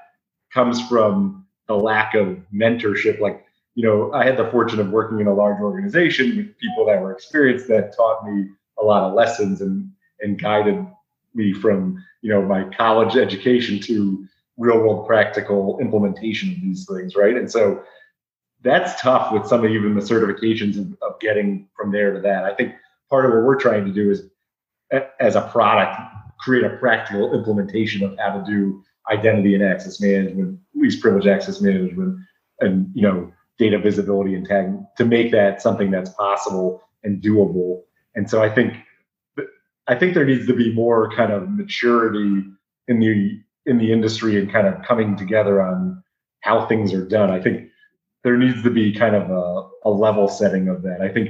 [0.53, 3.19] comes from the lack of mentorship.
[3.19, 6.85] Like, you know, I had the fortune of working in a large organization with people
[6.85, 9.89] that were experienced that taught me a lot of lessons and
[10.21, 10.85] and guided
[11.33, 14.25] me from you know my college education to
[14.57, 17.35] real world practical implementation of these things, right?
[17.35, 17.83] And so
[18.61, 22.43] that's tough with some of even the certifications of, of getting from there to that.
[22.43, 22.75] I think
[23.09, 24.23] part of what we're trying to do is,
[25.19, 25.99] as a product,
[26.39, 31.61] create a practical implementation of how to do identity and access management, least privilege access
[31.61, 32.19] management,
[32.59, 37.81] and you know data visibility and tagging to make that something that's possible and doable.
[38.15, 38.73] And so I think
[39.87, 42.43] I think there needs to be more kind of maturity
[42.87, 46.03] in the in the industry and kind of coming together on
[46.41, 47.29] how things are done.
[47.29, 47.69] I think
[48.23, 51.01] there needs to be kind of a, a level setting of that.
[51.01, 51.29] I think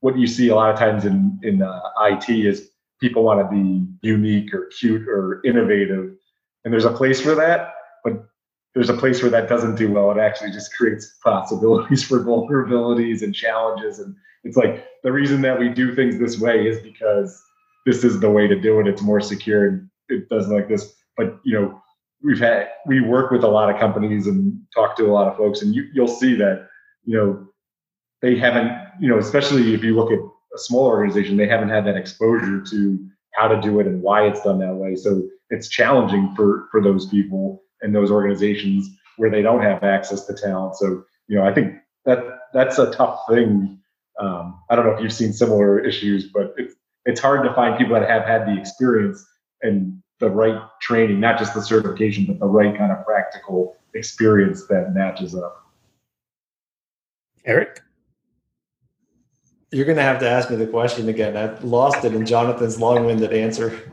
[0.00, 3.48] what you see a lot of times in in uh, IT is people want to
[3.48, 6.14] be unique or cute or innovative,
[6.64, 7.74] and there's a place for that,
[8.04, 8.28] but
[8.74, 10.10] there's a place where that doesn't do well.
[10.10, 13.98] It actually just creates possibilities for vulnerabilities and challenges.
[13.98, 17.42] And it's like the reason that we do things this way is because
[17.86, 18.86] this is the way to do it.
[18.86, 20.94] It's more secure and it does like this.
[21.16, 21.82] But you know,
[22.22, 25.36] we've had we work with a lot of companies and talk to a lot of
[25.36, 26.68] folks, and you, you'll see that
[27.04, 27.46] you know
[28.20, 30.18] they haven't you know especially if you look at
[30.54, 32.98] a small organization, they haven't had that exposure to
[33.34, 34.94] how to do it and why it's done that way.
[34.94, 40.26] So it's challenging for for those people and those organizations where they don't have access
[40.26, 40.76] to talent.
[40.76, 43.78] So you know, I think that that's a tough thing.
[44.20, 47.76] Um, I don't know if you've seen similar issues, but it's it's hard to find
[47.78, 49.24] people that have had the experience
[49.62, 54.66] and the right training, not just the certification, but the right kind of practical experience
[54.68, 55.66] that matches up.
[57.44, 57.80] Eric?
[59.72, 61.36] You're going to have to ask me the question again.
[61.36, 63.90] I lost it in Jonathan's long winded answer.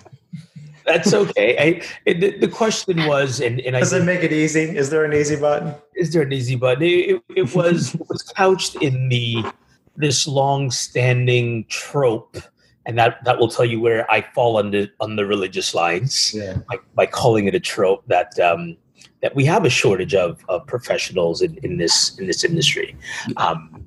[0.85, 1.57] That's okay.
[1.57, 4.61] I, it, the, question was, and, and does I, it make it easy?
[4.61, 5.73] Is there an easy button?
[5.95, 6.83] Is there an easy button?
[6.83, 9.45] It, it, it was it was couched in the
[9.95, 12.37] this long-standing trope
[12.85, 16.33] and that that will tell you where I fall on the on the religious lines
[16.33, 16.57] yeah.
[16.69, 18.77] by, by calling it a trope that um,
[19.21, 22.95] that we have a shortage of, of professionals in, in this in this industry.
[23.37, 23.85] Um,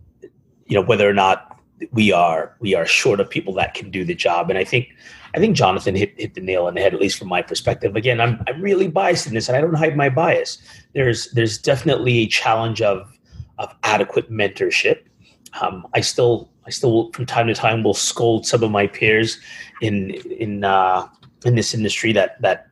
[0.66, 4.04] you know whether or not we are we are short of people that can do
[4.04, 4.88] the job, and I think
[5.34, 7.96] I think Jonathan hit, hit the nail on the head at least from my perspective.
[7.96, 10.58] Again, I'm I'm really biased in this, and I don't hide my bias.
[10.94, 13.10] There's there's definitely a challenge of
[13.58, 15.04] of adequate mentorship.
[15.60, 19.38] Um, I still I still, from time to time, will scold some of my peers
[19.80, 21.08] in in uh,
[21.44, 22.68] in this industry that that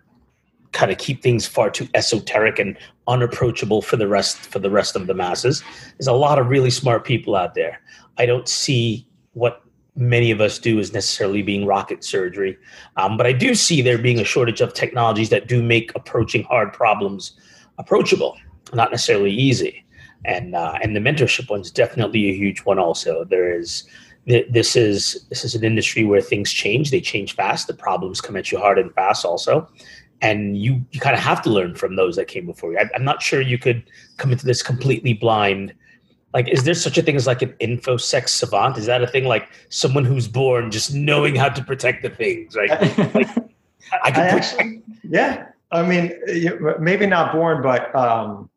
[0.73, 2.77] kind of keep things far too esoteric and
[3.09, 5.65] unapproachable for the rest for the rest of the masses.
[5.99, 7.81] There's a lot of really smart people out there.
[8.19, 9.63] I don't see what
[9.97, 12.57] many of us do as necessarily being rocket surgery,
[12.97, 16.45] um, but I do see there being a shortage of technologies that do make approaching
[16.45, 17.33] hard problems
[17.79, 18.37] approachable,
[18.73, 19.85] not necessarily easy
[20.25, 22.79] and uh, and the mentorship one's definitely a huge one.
[22.79, 23.85] Also, there is
[24.27, 26.91] this is this is an industry where things change.
[26.91, 27.67] They change fast.
[27.67, 29.25] The problems come at you hard and fast.
[29.25, 29.69] Also,
[30.21, 32.79] and you you kind of have to learn from those that came before you.
[32.79, 33.85] I, I'm not sure you could
[34.19, 35.75] come into this completely blind.
[36.33, 38.79] Like, is there such a thing as like an infosec savant?
[38.79, 39.25] Is that a thing?
[39.25, 42.71] Like someone who's born just knowing how to protect the things, right?
[43.15, 43.29] like,
[44.05, 45.47] I can I actually, yeah.
[45.73, 46.13] I mean,
[46.81, 48.50] maybe not born, but um,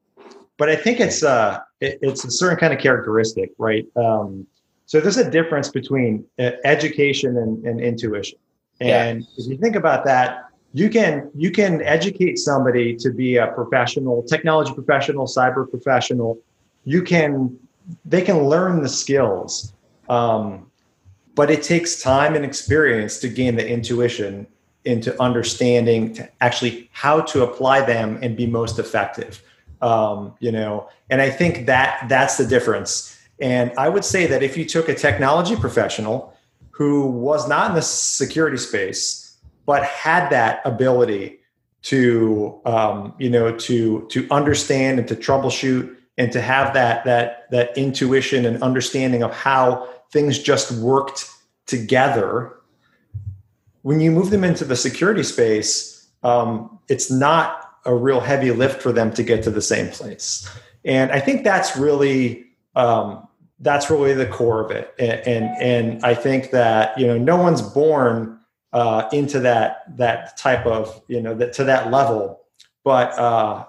[0.63, 3.85] but I think it's uh, it, it's a certain kind of characteristic, right?
[3.97, 4.47] Um,
[4.85, 8.39] so there's a difference between uh, education and, and intuition,
[8.79, 9.27] and yeah.
[9.39, 14.23] if you think about that, you can you can educate somebody to be a professional,
[14.23, 16.39] technology professional, cyber professional.
[16.85, 17.59] You can
[18.05, 19.73] they can learn the skills,
[20.07, 20.71] um,
[21.35, 24.47] but it takes time and experience to gain the intuition
[24.85, 29.43] into understanding to actually how to apply them and be most effective
[29.83, 33.19] um, you know and i think that that's the difference.
[33.41, 36.33] And i would say that if you took a technology professional
[36.71, 41.39] who was not in the security space but had that ability
[41.83, 47.49] to um, you know to to understand and to troubleshoot and to have that that
[47.51, 51.29] that intuition and understanding of how things just worked
[51.65, 52.57] together
[53.81, 58.81] when you move them into the security space um, it's not a real heavy lift
[58.81, 60.49] for them to get to the same place.
[60.85, 63.27] And I think that's really um,
[63.59, 64.93] that's really the core of it.
[64.99, 68.39] And, and, and I think that you know no one's born
[68.73, 72.41] uh, into that that type of you know that to that level,
[72.83, 73.65] but uh,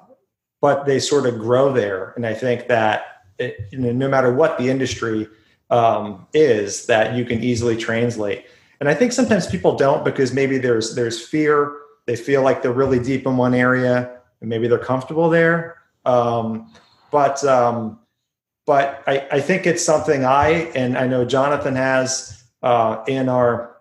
[0.61, 2.12] but they sort of grow there.
[2.17, 5.29] And I think that it, you know, no matter what the industry,
[5.71, 8.47] um, is that you can easily translate.
[8.81, 11.77] And I think sometimes people don't because maybe there's there's fear.
[12.07, 15.78] They feel like they're really deep in one area and maybe they're comfortable there.
[16.05, 16.72] Um,
[17.11, 17.98] but um,
[18.66, 23.76] but I, I think it's something I and I know Jonathan has uh, in our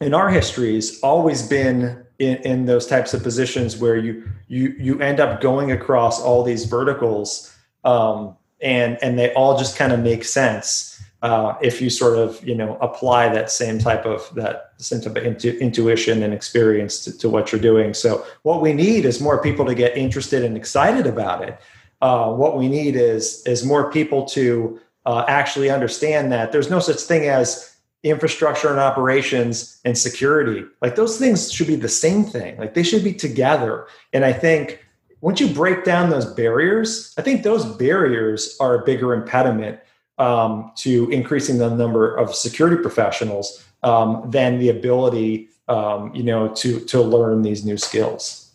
[0.00, 5.00] in our histories always been in, in those types of positions where you you you
[5.00, 7.54] end up going across all these verticals
[7.84, 10.89] um, and and they all just kind of make sense
[11.22, 15.16] uh, if you sort of you know apply that same type of that type of
[15.18, 17.92] intu- intuition and experience to, to, what you're doing.
[17.92, 21.60] So what we need is more people to get interested and excited about it.
[22.00, 26.78] Uh, what we need is is more people to uh, actually understand that there's no
[26.80, 30.64] such thing as infrastructure and operations and security.
[30.80, 32.56] Like those things should be the same thing.
[32.56, 33.86] Like they should be together.
[34.14, 34.82] And I think
[35.20, 39.80] once you break down those barriers, I think those barriers are a bigger impediment
[40.20, 46.48] um, to increasing the number of security professionals um, than the ability, um, you know,
[46.48, 48.52] to to learn these new skills.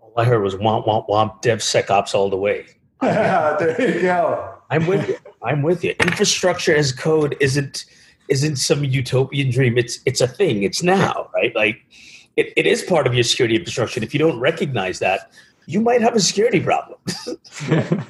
[0.00, 2.66] All I heard was womp womp womp DevSecOps all the way.
[3.00, 4.54] there you go.
[4.70, 5.18] I'm with you.
[5.42, 5.94] I'm with you.
[6.00, 7.84] Infrastructure as code isn't
[8.28, 9.78] isn't some utopian dream.
[9.78, 10.64] It's it's a thing.
[10.64, 11.54] It's now, right?
[11.54, 11.80] Like
[12.36, 13.98] it, it is part of your security infrastructure.
[13.98, 15.30] And if you don't recognize that,
[15.72, 16.98] you might have a security problem.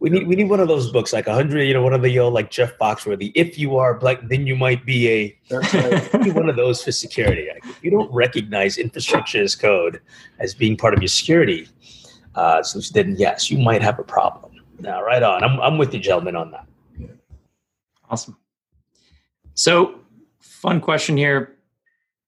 [0.00, 2.02] we need we need one of those books, like a hundred, you know, one of
[2.02, 3.32] the old like Jeff Foxworthy.
[3.34, 5.38] If you are black, then you might be a.
[5.50, 6.14] Right.
[6.34, 7.48] one of those for security.
[7.52, 10.00] Like, if you don't recognize infrastructure as code
[10.38, 11.68] as being part of your security,
[12.34, 14.52] uh, so then yes, you might have a problem.
[14.78, 15.42] Now, right on.
[15.42, 16.66] I'm I'm with you, gentlemen, on that.
[18.10, 18.36] Awesome.
[19.54, 20.00] So,
[20.40, 21.56] fun question here.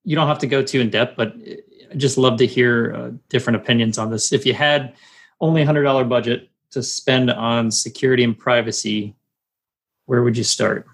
[0.04, 1.58] You don't have to go too in depth, but I
[1.96, 4.32] just love to hear uh, different opinions on this.
[4.32, 4.94] If you had
[5.40, 9.14] only a hundred dollar budget to spend on security and privacy,
[10.06, 10.86] where would you start?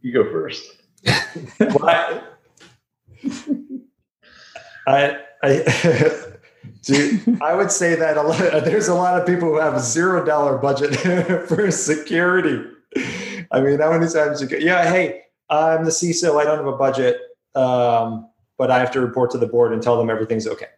[0.00, 0.64] You go first.
[4.86, 6.22] I, I,
[6.82, 10.24] Dude, I would say that a lot, there's a lot of people who have zero
[10.24, 10.96] dollar budget
[11.48, 12.64] for security.
[13.50, 16.66] I mean, how many times you go, yeah, hey, I'm the CISO, I don't have
[16.66, 17.20] a budget.
[17.54, 18.30] Um,
[18.62, 20.68] but I have to report to the board and tell them everything's okay.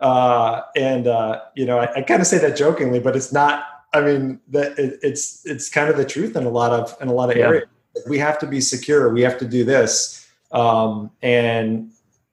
[0.00, 3.66] Uh, and uh, you know, I, I kind of say that jokingly, but it's not.
[3.92, 7.06] I mean, that it, it's it's kind of the truth in a lot of in
[7.06, 7.46] a lot of yeah.
[7.46, 7.68] areas.
[8.08, 9.10] We have to be secure.
[9.10, 11.92] We have to do this, um, and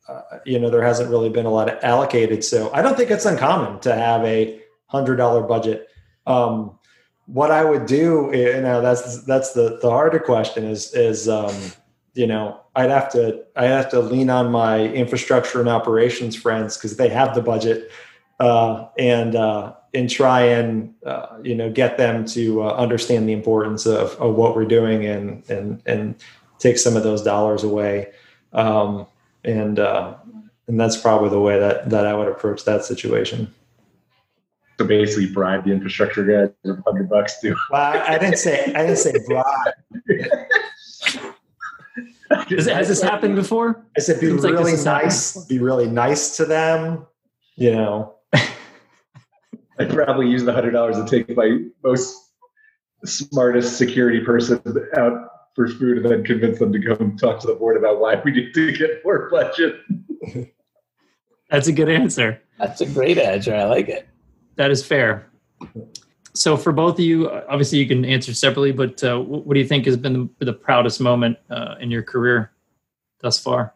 [0.10, 2.44] uh, you know, there hasn't really been a lot of allocated.
[2.44, 5.90] So I don't think it's uncommon to have a hundred dollar budget.
[6.26, 6.80] Um,
[7.28, 11.54] what I would do, you know, that's that's the the harder question is is um,
[12.18, 16.76] you know I'd have to I'd have to lean on my infrastructure and operations friends
[16.78, 17.92] because they have the budget
[18.40, 23.34] uh, and uh, and try and uh, you know get them to uh, understand the
[23.34, 26.16] importance of, of what we're doing and and and
[26.60, 28.12] take some of those dollars away
[28.54, 29.06] um,
[29.44, 30.16] and uh,
[30.68, 33.54] and that's probably the way that that I would approach that situation.
[34.80, 37.56] So basically, bribe the infrastructure guys with hundred bucks too.
[37.72, 39.74] Well, I, I didn't say I didn't say bribe.
[42.30, 43.86] Has, has this happened before?
[43.98, 45.46] I said be Seems really like nice.
[45.46, 47.06] Be really nice to them.
[47.56, 48.16] You know.
[49.80, 52.16] I'd probably use the hundred dollars to take my most
[53.06, 54.62] smartest security person
[54.98, 58.00] out for food and then convince them to come and talk to the board about
[58.00, 59.76] why we need to get more budget.
[61.50, 62.42] That's a good answer.
[62.58, 63.56] That's a great answer.
[63.56, 64.08] I like it.
[64.56, 65.30] That is fair
[66.38, 69.68] so for both of you, obviously you can answer separately, but uh, what do you
[69.68, 72.52] think has been the, the proudest moment uh, in your career
[73.20, 73.74] thus far?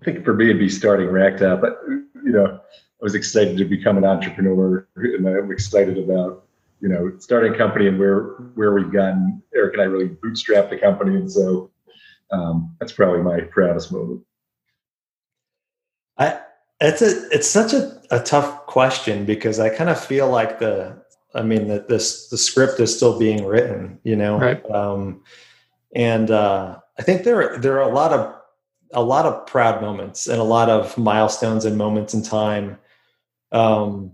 [0.00, 1.60] I think for me, it'd be starting Racktop.
[1.60, 6.44] But you know, I was excited to become an entrepreneur, and I'm excited about
[6.80, 8.22] you know starting a company and where
[8.54, 9.42] where we've gotten.
[9.54, 11.70] Eric and I really bootstrapped the company, and so
[12.30, 14.22] um, that's probably my proudest moment.
[16.18, 16.40] I
[16.80, 20.96] it's a it's such a, a tough question because I kind of feel like the
[21.34, 24.38] I mean that this the script is still being written, you know.
[24.38, 24.70] Right.
[24.70, 25.22] Um,
[25.94, 28.34] and uh, I think there there are a lot of
[28.92, 32.78] a lot of proud moments and a lot of milestones and moments in time.
[33.52, 34.12] Um,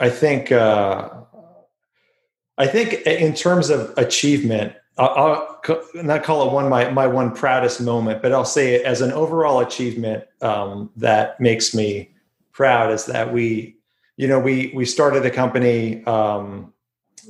[0.00, 1.10] I think uh,
[2.58, 7.34] I think in terms of achievement, I'll, I'll, not call it one my my one
[7.34, 12.15] proudest moment, but I'll say it as an overall achievement um, that makes me
[12.56, 13.76] proud is that we,
[14.16, 16.72] you know, we we started the company, um,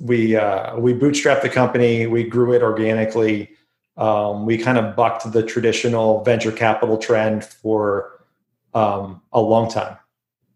[0.00, 3.50] we uh, we bootstrapped the company, we grew it organically,
[3.96, 8.24] um, we kind of bucked the traditional venture capital trend for
[8.72, 9.96] um, a long time,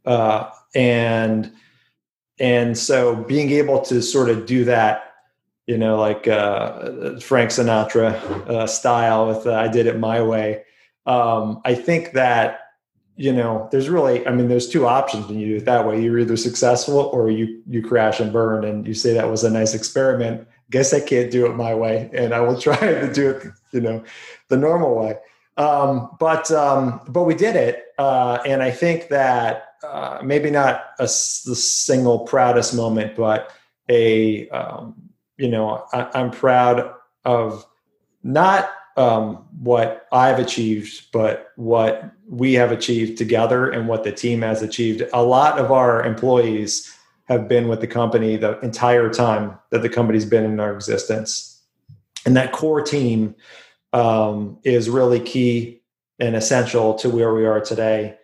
[0.06, 1.52] uh, and
[2.38, 5.06] and so being able to sort of do that
[5.66, 8.14] you know, like uh, Frank Sinatra
[8.48, 10.64] uh, style with uh, "I did it my way."
[11.06, 12.69] Um, I think that
[13.20, 16.02] you know, there's really, I mean, there's two options when you do it that way.
[16.02, 19.50] You're either successful or you you crash and burn, and you say that was a
[19.50, 20.48] nice experiment.
[20.70, 23.82] Guess I can't do it my way, and I will try to do it, you
[23.82, 24.02] know,
[24.48, 25.18] the normal way.
[25.58, 30.82] Um, but um, but we did it, uh, and I think that uh, maybe not
[30.98, 33.52] a, the single proudest moment, but
[33.90, 34.94] a um,
[35.36, 36.94] you know I, I'm proud
[37.26, 37.66] of
[38.22, 44.43] not um, what I've achieved, but what we have achieved together and what the team
[44.43, 45.03] has achieved.
[45.12, 49.88] A lot of our employees have been with the company the entire time that the
[49.88, 51.62] company's been in our existence.
[52.26, 53.34] And that core team
[53.93, 55.80] um, is really key
[56.18, 58.16] and essential to where we are today.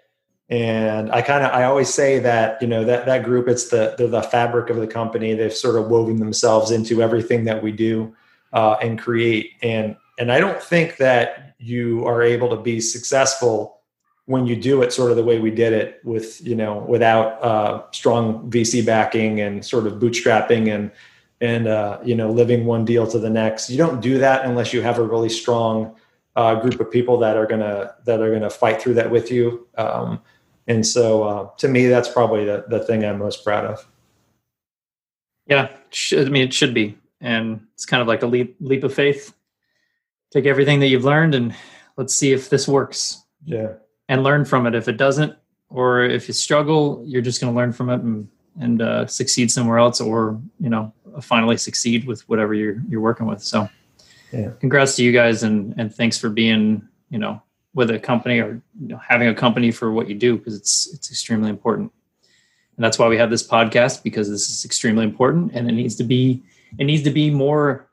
[0.49, 3.97] And I kind of I always say that you know that that group it's the
[3.99, 5.35] they're the fabric of the company.
[5.35, 8.14] They've sort of woven themselves into everything that we do
[8.53, 9.55] uh, and create.
[9.62, 13.81] And and I don't think that you are able to be successful
[14.27, 17.43] when you do it sort of the way we did it with you know without
[17.43, 20.91] uh, strong VC backing and sort of bootstrapping and
[21.41, 23.71] and uh, you know living one deal to the next.
[23.71, 25.95] You don't do that unless you have a really strong
[26.35, 29.67] uh, group of people that are gonna that are gonna fight through that with you.
[29.77, 30.21] Um,
[30.67, 33.87] and so uh, to me, that's probably the, the thing I'm most proud of.
[35.47, 35.69] Yeah,
[36.12, 39.36] I mean it should be, and it's kind of like a leap leap of faith.
[40.37, 41.55] Take everything that you've learned and
[41.97, 43.24] let's see if this works.
[43.45, 43.72] Yeah
[44.09, 44.74] and learn from it.
[44.74, 45.37] If it doesn't,
[45.68, 48.28] or if you struggle, you're just going to learn from it and
[48.59, 53.26] and uh, succeed somewhere else, or you know, finally succeed with whatever you're you're working
[53.26, 53.43] with.
[53.43, 53.68] So,
[54.32, 54.51] yeah.
[54.61, 57.43] congrats to you guys, and and thanks for being you know
[57.74, 60.93] with a company or you know, having a company for what you do because it's
[60.95, 61.93] it's extremely important.
[62.76, 65.97] And that's why we have this podcast because this is extremely important, and it needs
[65.97, 66.43] to be
[66.78, 67.86] it needs to be more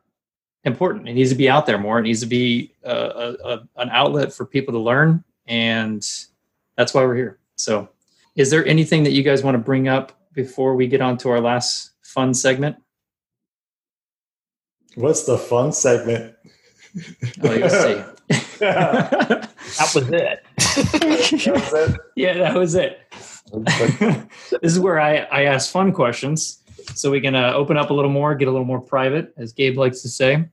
[0.63, 1.09] important.
[1.09, 1.99] It needs to be out there more.
[1.99, 6.07] It needs to be a, a, a, an outlet for people to learn and
[6.77, 7.39] that's why we're here.
[7.55, 7.89] So,
[8.35, 11.29] is there anything that you guys want to bring up before we get on to
[11.29, 12.77] our last fun segment?
[14.95, 16.35] What's the fun segment?
[17.43, 18.03] Oh, you'll see.
[18.59, 19.49] that
[19.93, 20.43] was it.
[20.57, 21.99] that was it.
[22.15, 22.99] Yeah, that was it.
[23.51, 26.62] this is where I, I ask fun questions.
[26.95, 29.53] So we can uh, open up a little more, get a little more private, as
[29.53, 30.45] Gabe likes to say.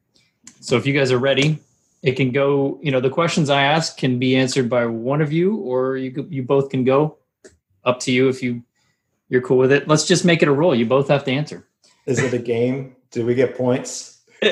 [0.61, 1.59] So if you guys are ready,
[2.03, 5.33] it can go you know the questions i ask can be answered by one of
[5.33, 7.17] you or you you both can go.
[7.85, 8.63] Up to you if you
[9.31, 9.89] you're cool with it.
[9.89, 10.75] Let's just make it a rule.
[10.75, 11.67] You both have to answer.
[12.07, 12.97] Is it a game?
[13.11, 14.19] Do we get points?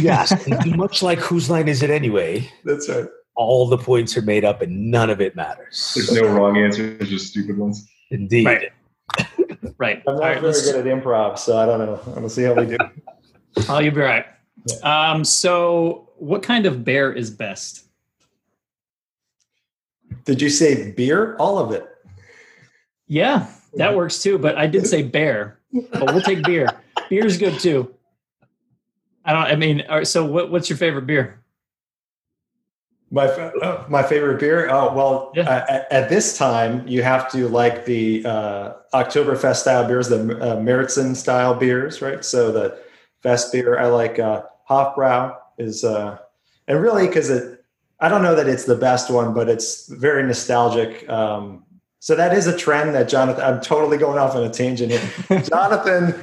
[0.00, 0.32] Yes.
[0.66, 3.06] Much like whose line is it anyway that's right.
[3.34, 5.92] all the points are made up and none of it matters.
[5.96, 7.84] There's no wrong answers just stupid ones.
[8.12, 8.46] Indeed.
[8.46, 8.72] Right,
[9.78, 10.02] right.
[10.06, 12.52] i'm not right, very good at improv so i don't know i'm gonna see how
[12.52, 12.76] we do
[13.68, 14.26] oh you'll be right
[14.66, 15.10] yeah.
[15.12, 17.84] um so what kind of bear is best?
[20.24, 21.36] Did you say beer?
[21.36, 21.88] All of it.
[23.06, 24.38] Yeah, that works too.
[24.38, 26.68] But I did say bear, but we'll take beer.
[27.08, 27.94] Beer's good too.
[29.24, 29.44] I don't.
[29.44, 30.06] I mean, all right.
[30.06, 31.42] so what, what's your favorite beer?
[33.10, 34.68] My uh, my favorite beer.
[34.70, 35.48] Oh well, yeah.
[35.48, 40.38] uh, at, at, this time you have to like the uh, Oktoberfest style beers, the
[40.38, 42.22] uh, Märzen style beers, right?
[42.22, 42.78] So the
[43.22, 43.78] fest beer.
[43.78, 46.18] I like uh, Hofbrau is uh,
[46.66, 47.64] and really because it
[48.00, 51.08] I don't know that it's the best one, but it's very nostalgic.
[51.08, 51.64] Um,
[52.00, 53.42] so that is a trend that Jonathan.
[53.42, 56.14] I'm totally going off on a tangent here, Jonathan.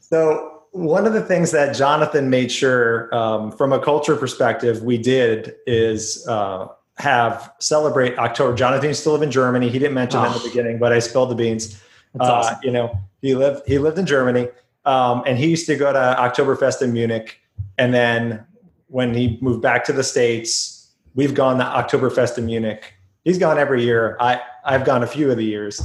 [0.00, 4.98] So one of the things that Jonathan made sure, um, from a culture perspective, we
[4.98, 6.68] did is uh,
[6.98, 8.54] have celebrate October.
[8.54, 9.70] Jonathan used to live in Germany.
[9.70, 10.24] He didn't mention oh.
[10.24, 11.82] that in the beginning, but I spilled the beans.
[12.20, 12.58] Uh, awesome.
[12.62, 14.48] You know, he lived he lived in Germany,
[14.84, 17.40] um, and he used to go to Oktoberfest in Munich,
[17.78, 18.44] and then
[18.88, 20.74] when he moved back to the states.
[21.14, 22.92] We've gone to Oktoberfest in Munich.
[23.24, 24.18] He's gone every year.
[24.20, 25.80] I I've gone a few of the years.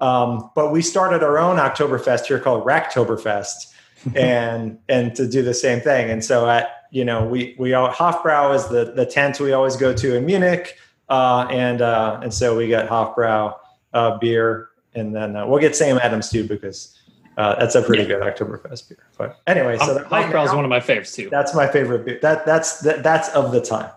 [0.00, 3.71] Um, but we started our own Oktoberfest here called Racktoberfest,
[4.16, 6.10] and and to do the same thing.
[6.10, 9.76] And so at you know we we all, Hofbrau is the the tent we always
[9.76, 10.78] go to in Munich,
[11.08, 13.54] uh, and uh, and so we get Hofbrau
[13.92, 16.98] uh, beer, and then uh, we'll get Sam Adams too because
[17.36, 18.20] uh, that's a pretty yeah.
[18.20, 19.06] good Oktoberfest beer.
[19.16, 21.28] But anyway, so right is one of my favorites too.
[21.30, 22.18] That's my favorite beer.
[22.22, 23.90] That that's that, that's of the time.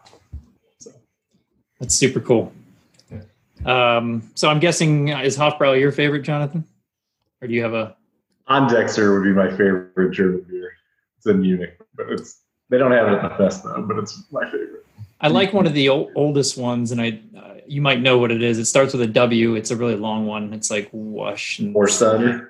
[0.80, 0.92] So.
[1.80, 2.54] That's super cool.
[3.66, 6.66] Um, so I'm guessing is Hofbrau your favorite, Jonathan,
[7.42, 7.96] or do you have a?
[8.50, 10.74] Andechser would be my favorite German beer.
[11.18, 13.82] It's in Munich, but it's they don't have it at the fest though.
[13.82, 14.86] But it's my favorite.
[15.22, 18.44] I like one of the oldest ones, and I uh, you might know what it
[18.44, 18.60] is.
[18.60, 19.56] It starts with a W.
[19.56, 20.54] It's a really long one.
[20.54, 21.62] It's like Wash.
[21.74, 22.48] Or Sun.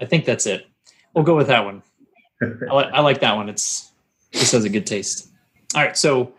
[0.00, 0.66] I think that's it.
[1.14, 1.82] We'll go with that one.
[2.42, 3.48] I, li- I like that one.
[3.48, 3.90] It's
[4.32, 5.28] this has a good taste.
[5.74, 6.34] All right, so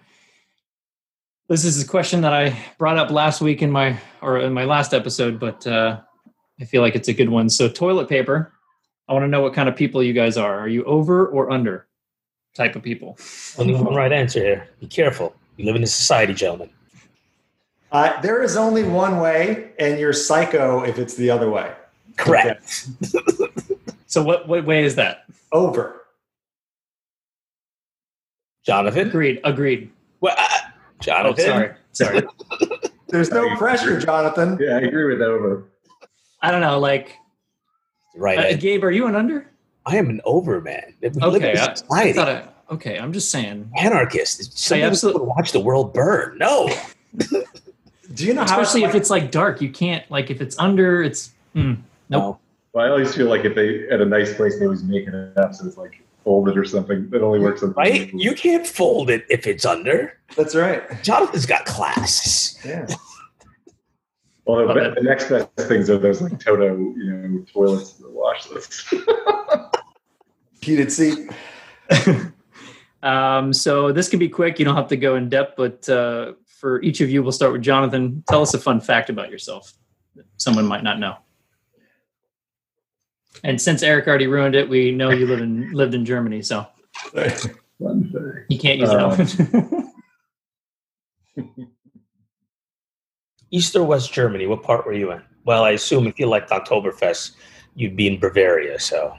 [1.48, 4.66] this is a question that I brought up last week in my or in my
[4.66, 6.00] last episode, but uh,
[6.60, 7.50] I feel like it's a good one.
[7.50, 8.54] So toilet paper.
[9.08, 10.60] I want to know what kind of people you guys are.
[10.60, 11.88] Are you over or under
[12.56, 13.18] type of people?
[13.58, 14.68] Only one right answer here.
[14.80, 15.36] Be careful.
[15.58, 16.70] We live in a society, gentlemen.
[17.92, 21.72] Uh, there is only one way, and you're psycho if it's the other way.
[22.18, 22.88] Correct.
[24.06, 25.26] So what what way is that?
[25.52, 26.04] Over.
[28.64, 29.08] Jonathan?
[29.08, 29.42] Agreed.
[29.44, 29.90] Agreed.
[30.22, 30.70] Well, uh, Oh,
[31.02, 31.46] Jonathan?
[31.46, 31.72] sorry.
[31.94, 32.22] Sorry.
[33.08, 34.58] There's no pressure, Jonathan.
[34.62, 35.30] Yeah, I agree with that.
[35.30, 35.66] over.
[36.44, 36.78] I don't know.
[36.80, 37.18] Like,
[38.16, 38.54] Right.
[38.54, 38.58] uh.
[38.58, 39.50] Gabe, are you an under?
[39.86, 40.94] I am an over man.
[41.04, 41.52] Okay.
[41.52, 42.14] in a I, I society.
[42.14, 42.98] thought I, okay.
[42.98, 43.70] I'm just saying.
[43.78, 44.58] Anarchist.
[44.58, 46.38] Somebody absolute- would watch the world burn.
[46.38, 46.70] No.
[48.14, 51.02] Do you know how Especially if it's like dark, you can't like if it's under.
[51.02, 51.76] It's hmm.
[52.10, 52.40] Nope.
[52.74, 55.38] Well, I always feel like if they at a nice place, they always make it
[55.38, 57.10] up so it's like folded or something.
[57.14, 58.12] It only works on Right?
[58.14, 60.18] You can't fold it if it's under.
[60.36, 60.84] That's right.
[61.04, 62.60] Jonathan's got class.
[62.66, 62.88] Yeah.
[64.46, 68.46] Well, the, the next best things are those like Toto, you know, toilets that wash
[68.46, 68.94] this.
[70.62, 71.30] Heated seat.
[73.04, 74.58] Um, so this can be quick.
[74.58, 77.52] You don't have to go in depth, but uh, for each of you, we'll start
[77.52, 78.24] with Jonathan.
[78.30, 79.74] Tell us a fun fact about yourself
[80.16, 81.18] that someone might not know.
[83.44, 86.66] And since Eric already ruined it, we know you live in lived in Germany, so
[87.14, 89.94] you can't use Uh, that
[91.36, 91.70] one.
[93.54, 94.48] East or West Germany?
[94.48, 95.22] What part were you in?
[95.46, 97.36] Well, I assume if you liked Oktoberfest,
[97.76, 98.80] you'd be in Bavaria.
[98.80, 99.16] So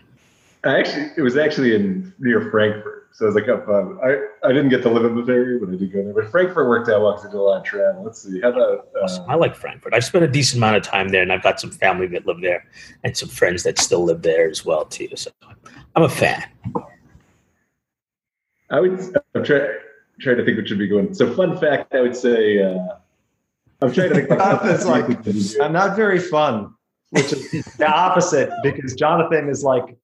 [0.65, 3.03] I actually, it was actually in near Frankfurt.
[3.13, 3.69] So I was like up.
[3.69, 6.13] Um, I I didn't get to live in Bavaria, but I did go there.
[6.13, 8.03] But Frankfurt worked out well because I did a lot of travel.
[8.03, 8.41] Let's see.
[8.41, 8.89] How about?
[9.01, 9.95] Uh, I like Frankfurt.
[9.95, 12.41] I've spent a decent amount of time there, and I've got some family that live
[12.41, 12.67] there,
[13.05, 15.09] and some friends that still live there as well too.
[15.15, 15.31] So
[15.95, 16.43] I'm a fan.
[18.71, 18.99] I would.
[19.37, 19.69] I'm trying
[20.19, 21.15] trying to think what should be going.
[21.15, 22.61] So fun fact, I would say.
[22.61, 22.97] Uh,
[23.85, 24.29] I'm trying to think.
[24.29, 26.75] Jonathan's like, I'm not very fun,
[27.11, 29.97] which is the opposite because Jonathan is like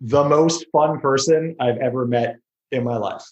[0.00, 2.38] the most fun person I've ever met
[2.70, 3.22] in my life.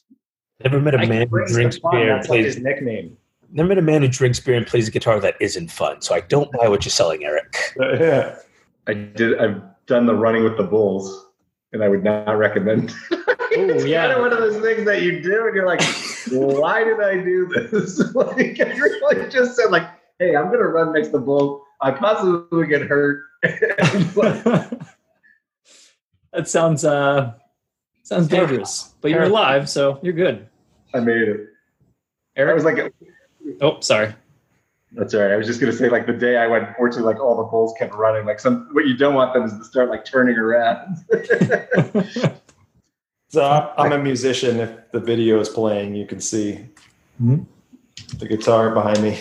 [0.63, 2.55] Never met a I man who drinks fun, beer and That's like plays.
[2.55, 3.17] his nickname.
[3.53, 6.01] Never met a man who drinks beer and plays a guitar that isn't fun.
[6.01, 7.57] So I don't buy what you're selling, Eric.
[7.79, 8.37] Yeah.
[8.87, 9.39] I did.
[9.39, 11.27] I've done the running with the bulls,
[11.73, 12.95] and I would not recommend.
[13.11, 14.07] it's yeah.
[14.07, 15.83] kind of one of those things that you do, and you're like,
[16.31, 19.89] "Why did I do this?" like, I really just said, "Like,
[20.19, 21.65] hey, I'm gonna run next to bull.
[21.81, 23.23] I possibly get hurt."
[26.33, 27.33] that sounds uh
[28.03, 30.49] sounds dangerous, but you're alive, so you're good.
[30.95, 31.41] I made it.
[32.37, 32.93] I Eric, was like,
[33.61, 34.15] oh, sorry.
[34.93, 37.21] "That's all right." I was just gonna say, like, the day I went, fortunately, like
[37.23, 38.27] all the bulls kept running.
[38.27, 40.99] Like, some what you don't want them is to start like turning around.
[43.29, 44.61] So I'm- I'm a musician.
[44.61, 46.65] If the video is playing, you can see
[47.21, 47.45] Mhm.
[48.19, 49.19] the guitar behind me.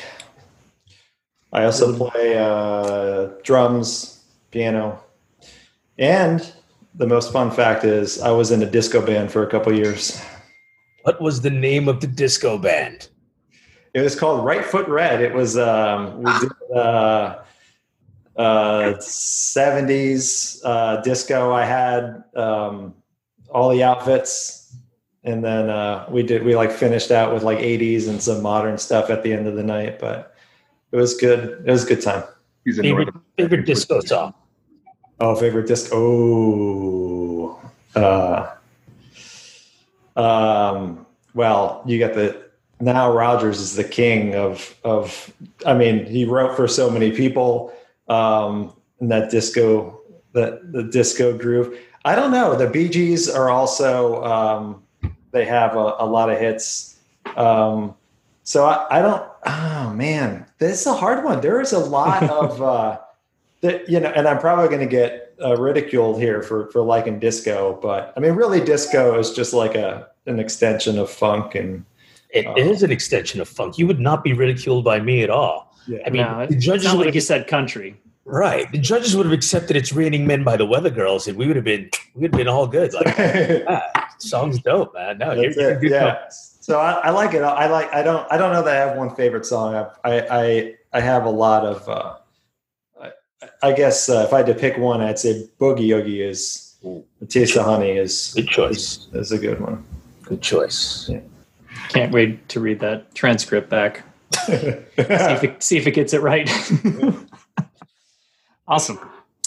[1.56, 5.02] I also play uh, drums, piano,
[5.98, 6.54] and
[6.96, 10.22] the most fun fact is I was in a disco band for a couple years.
[11.04, 13.08] What was the name of the disco band?
[13.94, 15.22] It was called Right Foot Red.
[15.22, 17.38] It was um, we did uh,
[18.36, 21.54] uh, 70s uh, disco.
[21.54, 22.96] I had um,
[23.50, 24.76] all the outfits,
[25.24, 28.78] and then uh, we did we like finished out with like 80s and some modern
[28.78, 30.00] stuff at the end of the night.
[30.00, 30.35] But
[30.96, 31.62] it was good.
[31.66, 32.24] It was a good time.
[32.64, 34.34] He's a Favorite, favorite disco song?
[35.20, 35.96] Oh, favorite disco.
[35.96, 37.60] Oh,
[37.96, 38.56] uh,
[40.16, 42.46] um, well, you got the
[42.80, 45.34] Nile Rodgers is the king of of.
[45.66, 47.74] I mean, he wrote for so many people
[48.08, 50.00] um, in that disco,
[50.32, 51.78] the the disco groove.
[52.06, 52.56] I don't know.
[52.56, 54.84] The Bee Gees are also um,
[55.32, 57.00] they have a, a lot of hits.
[57.36, 57.96] Um,
[58.44, 59.30] so I, I don't.
[59.46, 61.42] Oh man, this is a hard one.
[61.42, 62.62] There is a lot of.
[62.62, 63.00] Uh,
[63.62, 67.20] that you know, and I'm probably going to get uh, ridiculed here for for liking
[67.20, 71.86] disco, but I mean, really, disco is just like a an extension of funk, and
[72.30, 73.78] It, it is an extension of funk.
[73.78, 75.74] You would not be ridiculed by me at all.
[75.88, 77.96] yeah, I mean, no, the it's judges not would like you said country.
[78.26, 78.72] Right.
[78.72, 81.56] The judges would have accepted it's "Raining Men" by the Weather Girls, and we would
[81.56, 82.94] have been we would have been all good.
[82.94, 83.16] Like,
[83.68, 85.18] ah, song's dope, man.
[85.18, 85.92] No, you're, That's you're it, good.
[85.92, 86.00] yeah.
[86.00, 86.26] company.
[86.30, 87.42] So I, I like it.
[87.44, 87.94] I like.
[87.94, 88.26] I don't.
[88.32, 89.76] I don't know that I have one favorite song.
[89.76, 91.88] I I I, I have a lot of.
[91.88, 92.16] Uh,
[93.02, 93.12] I,
[93.62, 96.76] I guess uh, if I had to pick one, I'd say Boogie Oogie is
[97.20, 98.78] the Taste of Honey is Good choice.
[98.78, 99.84] is, is a good one.
[100.24, 101.10] Good choice.
[101.10, 101.20] Yeah.
[101.90, 104.04] Can't wait to read that transcript back.
[104.46, 104.54] See
[104.98, 106.50] if it, see if it gets it right.
[108.68, 109.00] awesome.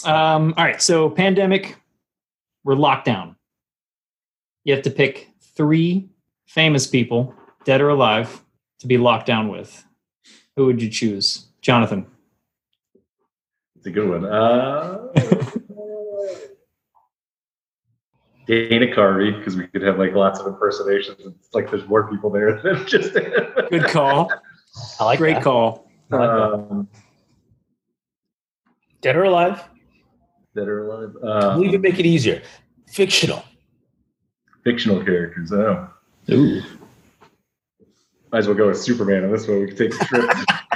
[0.03, 0.81] Um, all right.
[0.81, 1.77] So pandemic,
[2.63, 3.35] we're locked down.
[4.63, 6.09] You have to pick three
[6.45, 7.33] famous people,
[7.65, 8.43] dead or alive,
[8.79, 9.85] to be locked down with.
[10.55, 11.47] Who would you choose?
[11.61, 12.05] Jonathan.
[13.77, 14.25] It's a good one.
[14.25, 15.07] Uh,
[18.45, 21.19] Dana Carvey, because we could have like lots of impersonations.
[21.19, 24.31] It's like there's more people there than just Good call.
[24.99, 25.43] I like Great that.
[25.43, 25.89] call.
[26.11, 26.29] I like
[26.69, 26.87] that.
[29.01, 29.63] Dead or alive?
[30.55, 31.13] Dead or alive.
[31.21, 32.41] We'll Uh, even make it easier.
[32.87, 33.43] Fictional.
[34.63, 35.51] fictional characters.
[35.53, 35.87] Oh,
[36.31, 36.61] Ooh.
[38.31, 39.61] might as well go with Superman on this one.
[39.61, 40.29] We can take a trip.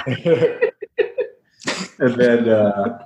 [1.98, 3.04] and then uh,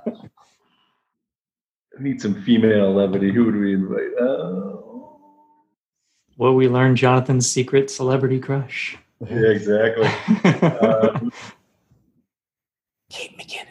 [1.99, 3.31] need some female levity.
[3.31, 4.13] Who would we invite?
[4.19, 4.77] Uh,
[6.37, 8.97] Will we learn Jonathan's secret celebrity crush?
[9.27, 10.07] yeah, exactly.
[10.79, 11.31] Um,
[13.09, 13.68] Kate McKinnon.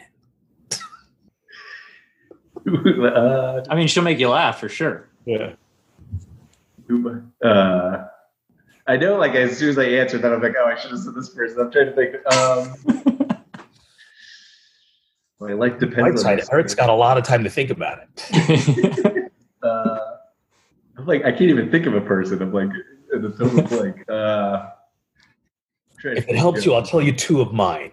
[2.69, 5.07] Uh, I mean, she'll make you laugh for sure.
[5.25, 5.53] yeah.
[7.43, 8.05] uh,
[8.87, 10.99] I know, like as soon as I answered that, I'm like, oh, I should have
[10.99, 11.59] said this person.
[11.59, 12.15] I'm trying to think.
[12.35, 12.73] Um,
[15.47, 15.99] I like depends.
[15.99, 16.39] on Whiteside.
[16.39, 19.31] this Eric's got a lot of time to think about it.
[19.63, 19.99] uh,
[20.97, 22.41] I'm like, I can't even think of a person.
[22.41, 22.71] I'm like,
[23.13, 24.09] in the total blank.
[24.09, 24.69] Uh,
[26.03, 27.91] If it helps you, I'll tell you two of mine.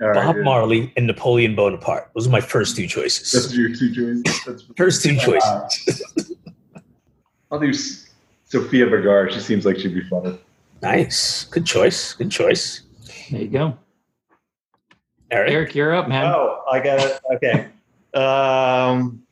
[0.00, 0.42] All right, Bob yeah.
[0.42, 2.10] Marley and Napoleon Bonaparte.
[2.14, 3.56] Those are my first two That's choices.
[3.56, 4.44] your two choices.
[4.46, 5.20] That's First two Uh,
[5.68, 6.32] choices.
[7.50, 7.72] I'll do
[8.44, 9.32] Sofia Vergara.
[9.32, 10.38] She seems like she'd be fun.
[10.82, 11.44] Nice.
[11.44, 12.12] Good choice.
[12.12, 12.82] Good choice.
[13.30, 13.78] There you go.
[15.30, 15.50] Eric.
[15.52, 16.26] Eric, you're up, man.
[16.26, 17.20] Oh, I got it.
[17.34, 17.68] Okay.
[18.18, 19.22] Um,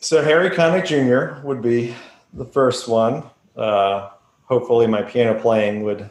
[0.00, 1.46] so Harry Connick Jr.
[1.46, 1.94] would be
[2.32, 3.22] the first one.
[3.56, 4.08] Uh,
[4.44, 6.08] hopefully, my piano playing would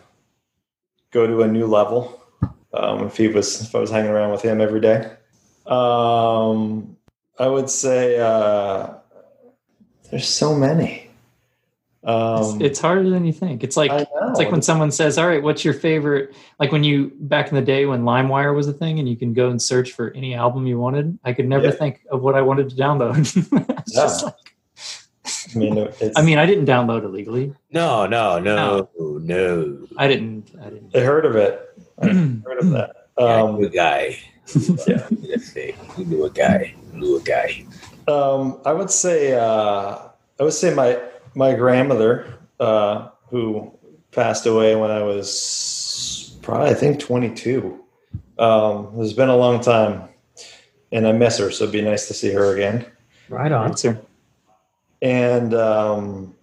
[1.12, 2.21] go to a new level
[2.74, 5.12] um, if he was if I was hanging around with him every day.
[5.68, 6.98] Um,
[7.40, 8.94] I would say uh,
[10.10, 11.08] there's so many.
[12.04, 12.10] It's,
[12.50, 13.64] Um, it's harder than you think.
[13.64, 17.12] It's like it's like when someone says, "All right, what's your favorite?" Like when you
[17.20, 19.92] back in the day when LimeWire was a thing, and you can go and search
[19.92, 21.20] for any album you wanted.
[21.24, 21.72] I could never Yeah.
[21.72, 23.18] think of what I wanted to download.
[23.82, 24.26] It's just Yeah.
[24.26, 24.36] like-
[25.54, 27.54] I mean, it's, I mean, I didn't download illegally.
[27.72, 29.78] No, no, no, no.
[29.98, 30.52] I didn't.
[30.60, 30.96] I didn't.
[30.96, 31.71] I heard of it.
[32.02, 33.08] I heard of that.
[33.18, 34.18] Yeah, I Um, knew a guy.
[34.88, 35.08] Yeah.
[35.22, 35.74] Let's see.
[35.98, 36.76] We knew a guy.
[36.94, 37.66] Knew a guy.
[38.08, 39.98] Um, I would say uh,
[40.40, 41.00] I would say my
[41.36, 43.72] my grandmother uh, who
[44.12, 47.80] passed away when I was probably I think 22.
[48.40, 50.10] Um, it's been a long time,
[50.92, 51.52] and I miss her.
[51.52, 52.86] So it'd be nice to see her again.
[53.30, 53.68] Right on.
[53.70, 54.02] Answer.
[55.02, 56.36] And um,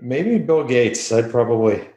[0.00, 1.10] maybe Bill Gates.
[1.10, 1.88] I'd probably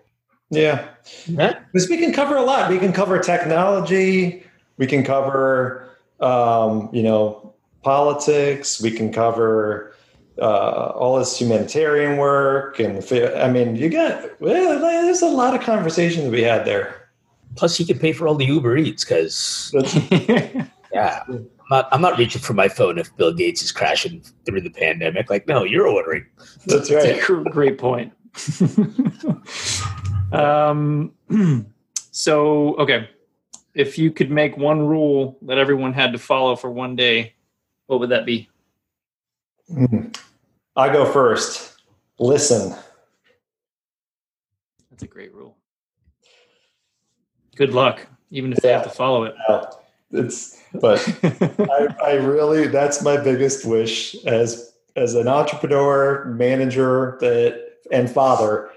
[0.49, 0.87] yeah.
[1.25, 1.59] Yeah.
[1.71, 2.69] Because we can cover a lot.
[2.69, 4.43] We can cover technology.
[4.77, 5.89] We can cover,
[6.19, 8.81] um, you know, politics.
[8.81, 9.95] We can cover
[10.39, 12.79] uh, all this humanitarian work.
[12.79, 13.05] And
[13.37, 17.09] I mean, you got, well, there's a lot of conversation to be had there.
[17.55, 19.75] Plus, he could pay for all the Uber Eats because,
[20.93, 24.61] yeah, I'm not, I'm not reaching for my phone if Bill Gates is crashing through
[24.61, 25.29] the pandemic.
[25.29, 26.25] Like, no, you're ordering.
[26.65, 27.45] That's That's right.
[27.45, 28.13] a great point.
[30.31, 31.13] um,
[32.11, 33.09] so, okay.
[33.73, 37.35] If you could make one rule that everyone had to follow for one day,
[37.87, 38.49] what would that be?
[39.71, 40.17] Mm.
[40.75, 41.75] I go first.
[42.19, 42.75] Listen.
[44.89, 45.55] That's a great rule.
[47.55, 49.35] Good luck, even if they have to follow it.
[49.47, 49.65] Uh,
[50.11, 57.77] It's, but I, I really that's my biggest wish as as an entrepreneur manager that
[57.91, 58.71] and father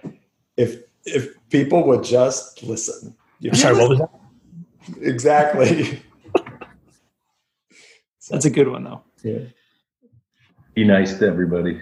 [0.57, 4.11] if if people would just listen I'm sorry, what was that?
[5.13, 6.03] exactly
[8.31, 9.03] That's a good one, though.
[9.23, 9.41] yeah.
[10.75, 11.81] Be nice to everybody.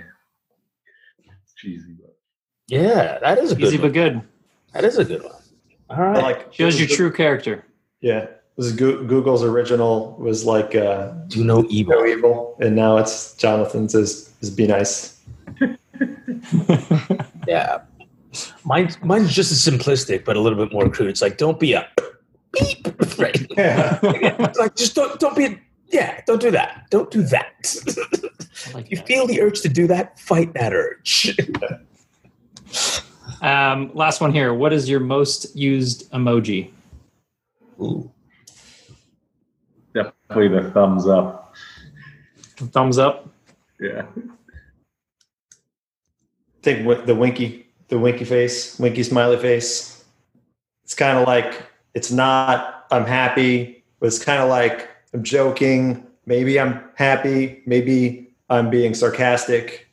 [1.57, 2.17] Cheesy, but
[2.69, 3.87] Yeah, that is a good Easy one.
[3.89, 4.23] but good.
[4.75, 5.33] That is a good one.
[5.89, 7.65] All I like Shows your true character.
[8.01, 11.95] yeah this is google's original was like uh Do no evil.
[11.95, 15.21] no evil and now it's jonathan's is, is be nice
[17.47, 17.83] Yeah.
[18.65, 21.11] Mine's, mine's just as simplistic, but a little bit more crude.
[21.11, 21.89] It's like, don't be a
[22.53, 22.87] beep.
[23.19, 23.47] Right.
[23.57, 23.99] yeah
[24.59, 26.87] like, just don't, don't be a, yeah, don't do that.
[26.91, 27.75] Don't do that.
[28.69, 29.07] I like you that.
[29.07, 31.37] feel the urge to do that, fight that urge.
[33.43, 34.55] Um, last one here.
[34.55, 36.71] What is your most used emoji?
[37.81, 38.11] Ooh.
[39.93, 41.55] definitely the thumbs up.
[42.57, 43.29] Thumbs up.
[43.81, 44.03] Yeah.
[46.63, 50.03] Take what the winky the winky face winky smiley face
[50.83, 51.63] it's kind of like
[51.93, 58.27] it's not i'm happy but it's kind of like i'm joking maybe i'm happy maybe
[58.49, 59.89] i'm being sarcastic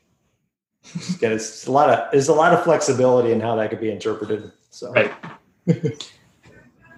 [1.15, 3.91] again, it's a lot of there's a lot of flexibility in how that could be
[3.91, 4.49] interpreted.
[4.71, 5.11] So Right.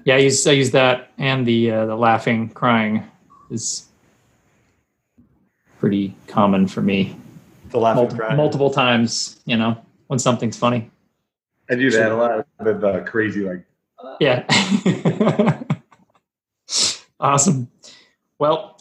[0.05, 3.03] yeah, I use I use that and the uh, the laughing, crying
[3.49, 3.87] is
[5.79, 7.15] pretty common for me.
[7.71, 8.35] the laughing Multi- cry.
[8.35, 9.75] multiple times, you know,
[10.11, 10.91] when something's funny.
[11.69, 13.63] I do that a lot of uh, crazy like
[14.19, 14.43] Yeah.
[17.21, 17.71] awesome.
[18.37, 18.77] Well,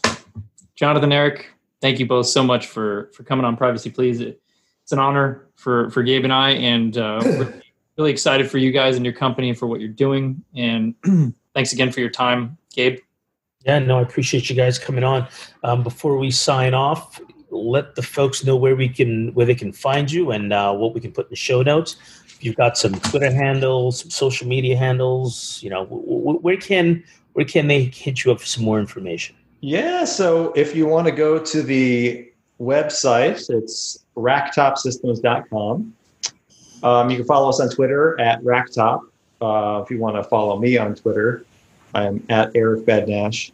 [0.75, 4.19] Jonathan, Eric, thank you both so much for for coming on Privacy Please.
[4.19, 4.41] It,
[4.83, 7.61] it's an honor for for Gabe and I, and uh, we're
[7.97, 10.43] really excited for you guys and your company and for what you're doing.
[10.53, 10.95] And
[11.55, 12.99] thanks again for your time, Gabe.
[13.65, 15.29] Yeah, no, I appreciate you guys coming on.
[15.63, 17.21] Um, before we sign off,
[17.51, 20.93] let the folks know where we can where they can find you and uh, what
[20.93, 21.97] we can put in the show notes.
[22.39, 27.03] You've got some Twitter handles, some social media handles, you know, w- w- where can
[27.33, 29.35] where can they hit you up for some more information?
[29.59, 30.05] Yeah.
[30.05, 35.93] So if you want to go to the website, it's racktopsystems.com.
[36.83, 39.01] Um, you can follow us on Twitter at racktop.
[39.39, 41.45] Uh, if you want to follow me on Twitter,
[41.93, 43.51] I'm at Eric Bednash.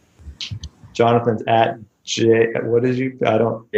[0.92, 1.78] Jonathan's at
[2.08, 2.54] J.
[2.62, 3.18] What is you?
[3.26, 3.68] I don't.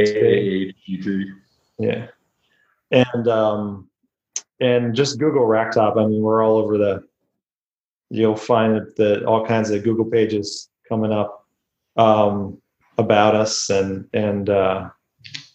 [1.79, 2.07] Yeah.
[2.93, 3.89] And um,
[4.61, 5.99] and just Google Racktop.
[5.99, 7.05] I mean, we're all over the.
[8.09, 11.47] You'll find that all kinds of Google pages coming up
[11.97, 12.59] um,
[12.99, 14.91] about us, and and uh,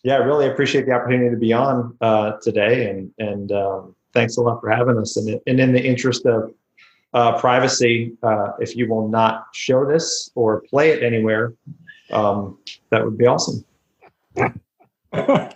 [0.04, 4.36] yeah, I really appreciate the opportunity to be on uh, today, and and um, thanks
[4.36, 5.16] a lot for having us.
[5.16, 6.54] And and in the interest of
[7.14, 11.54] uh, privacy, uh, if you will not show this or play it anywhere,
[12.12, 12.58] um,
[12.92, 13.64] that would be awesome.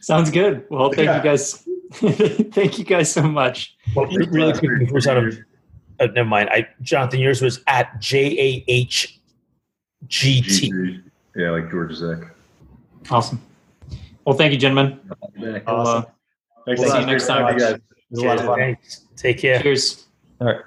[0.00, 0.64] Sounds good.
[0.70, 1.16] Well, thank Yeah.
[1.18, 1.66] you guys.
[2.52, 3.76] thank you guys so much.
[3.94, 5.34] Well, re- really quick before we sign off,
[6.00, 6.50] uh, never mind.
[6.50, 9.20] I Jonathan, yours was at J A H
[10.08, 11.00] G T.
[11.36, 12.18] Yeah, like George Zach.
[13.10, 13.40] Awesome.
[14.26, 14.98] Well, thank you, gentlemen.
[15.40, 15.66] Back.
[15.66, 16.04] We'll, uh,
[16.66, 17.42] Thanks We'll see you next time.
[17.42, 17.72] a lot, guys.
[17.74, 18.58] It was a lot of fun.
[18.58, 19.02] Thanks.
[19.16, 19.60] Take care.
[19.62, 20.06] cheers.
[20.40, 20.60] All right.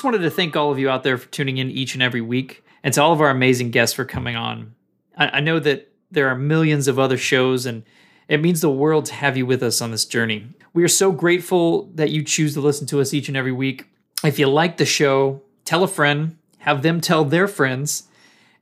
[0.00, 2.22] Just wanted to thank all of you out there for tuning in each and every
[2.22, 4.74] week, and to all of our amazing guests for coming on.
[5.14, 7.82] I, I know that there are millions of other shows, and
[8.26, 10.46] it means the world to have you with us on this journey.
[10.72, 13.88] We are so grateful that you choose to listen to us each and every week.
[14.24, 18.04] If you like the show, tell a friend, have them tell their friends,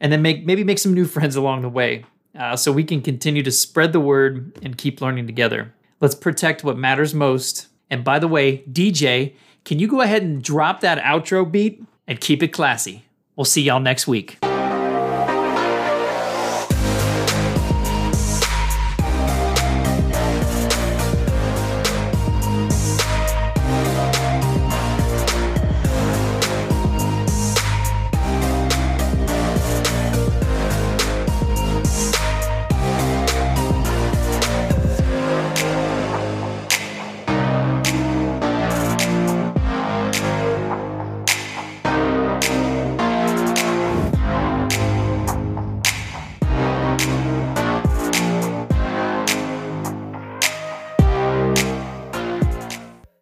[0.01, 2.05] and then make maybe make some new friends along the way,
[2.37, 5.73] uh, so we can continue to spread the word and keep learning together.
[6.01, 7.69] Let's protect what matters most.
[7.91, 9.35] And by the way, DJ,
[9.69, 13.05] can you go ahead and drop that outro beat and keep it classy?
[13.37, 14.39] We'll see y'all next week.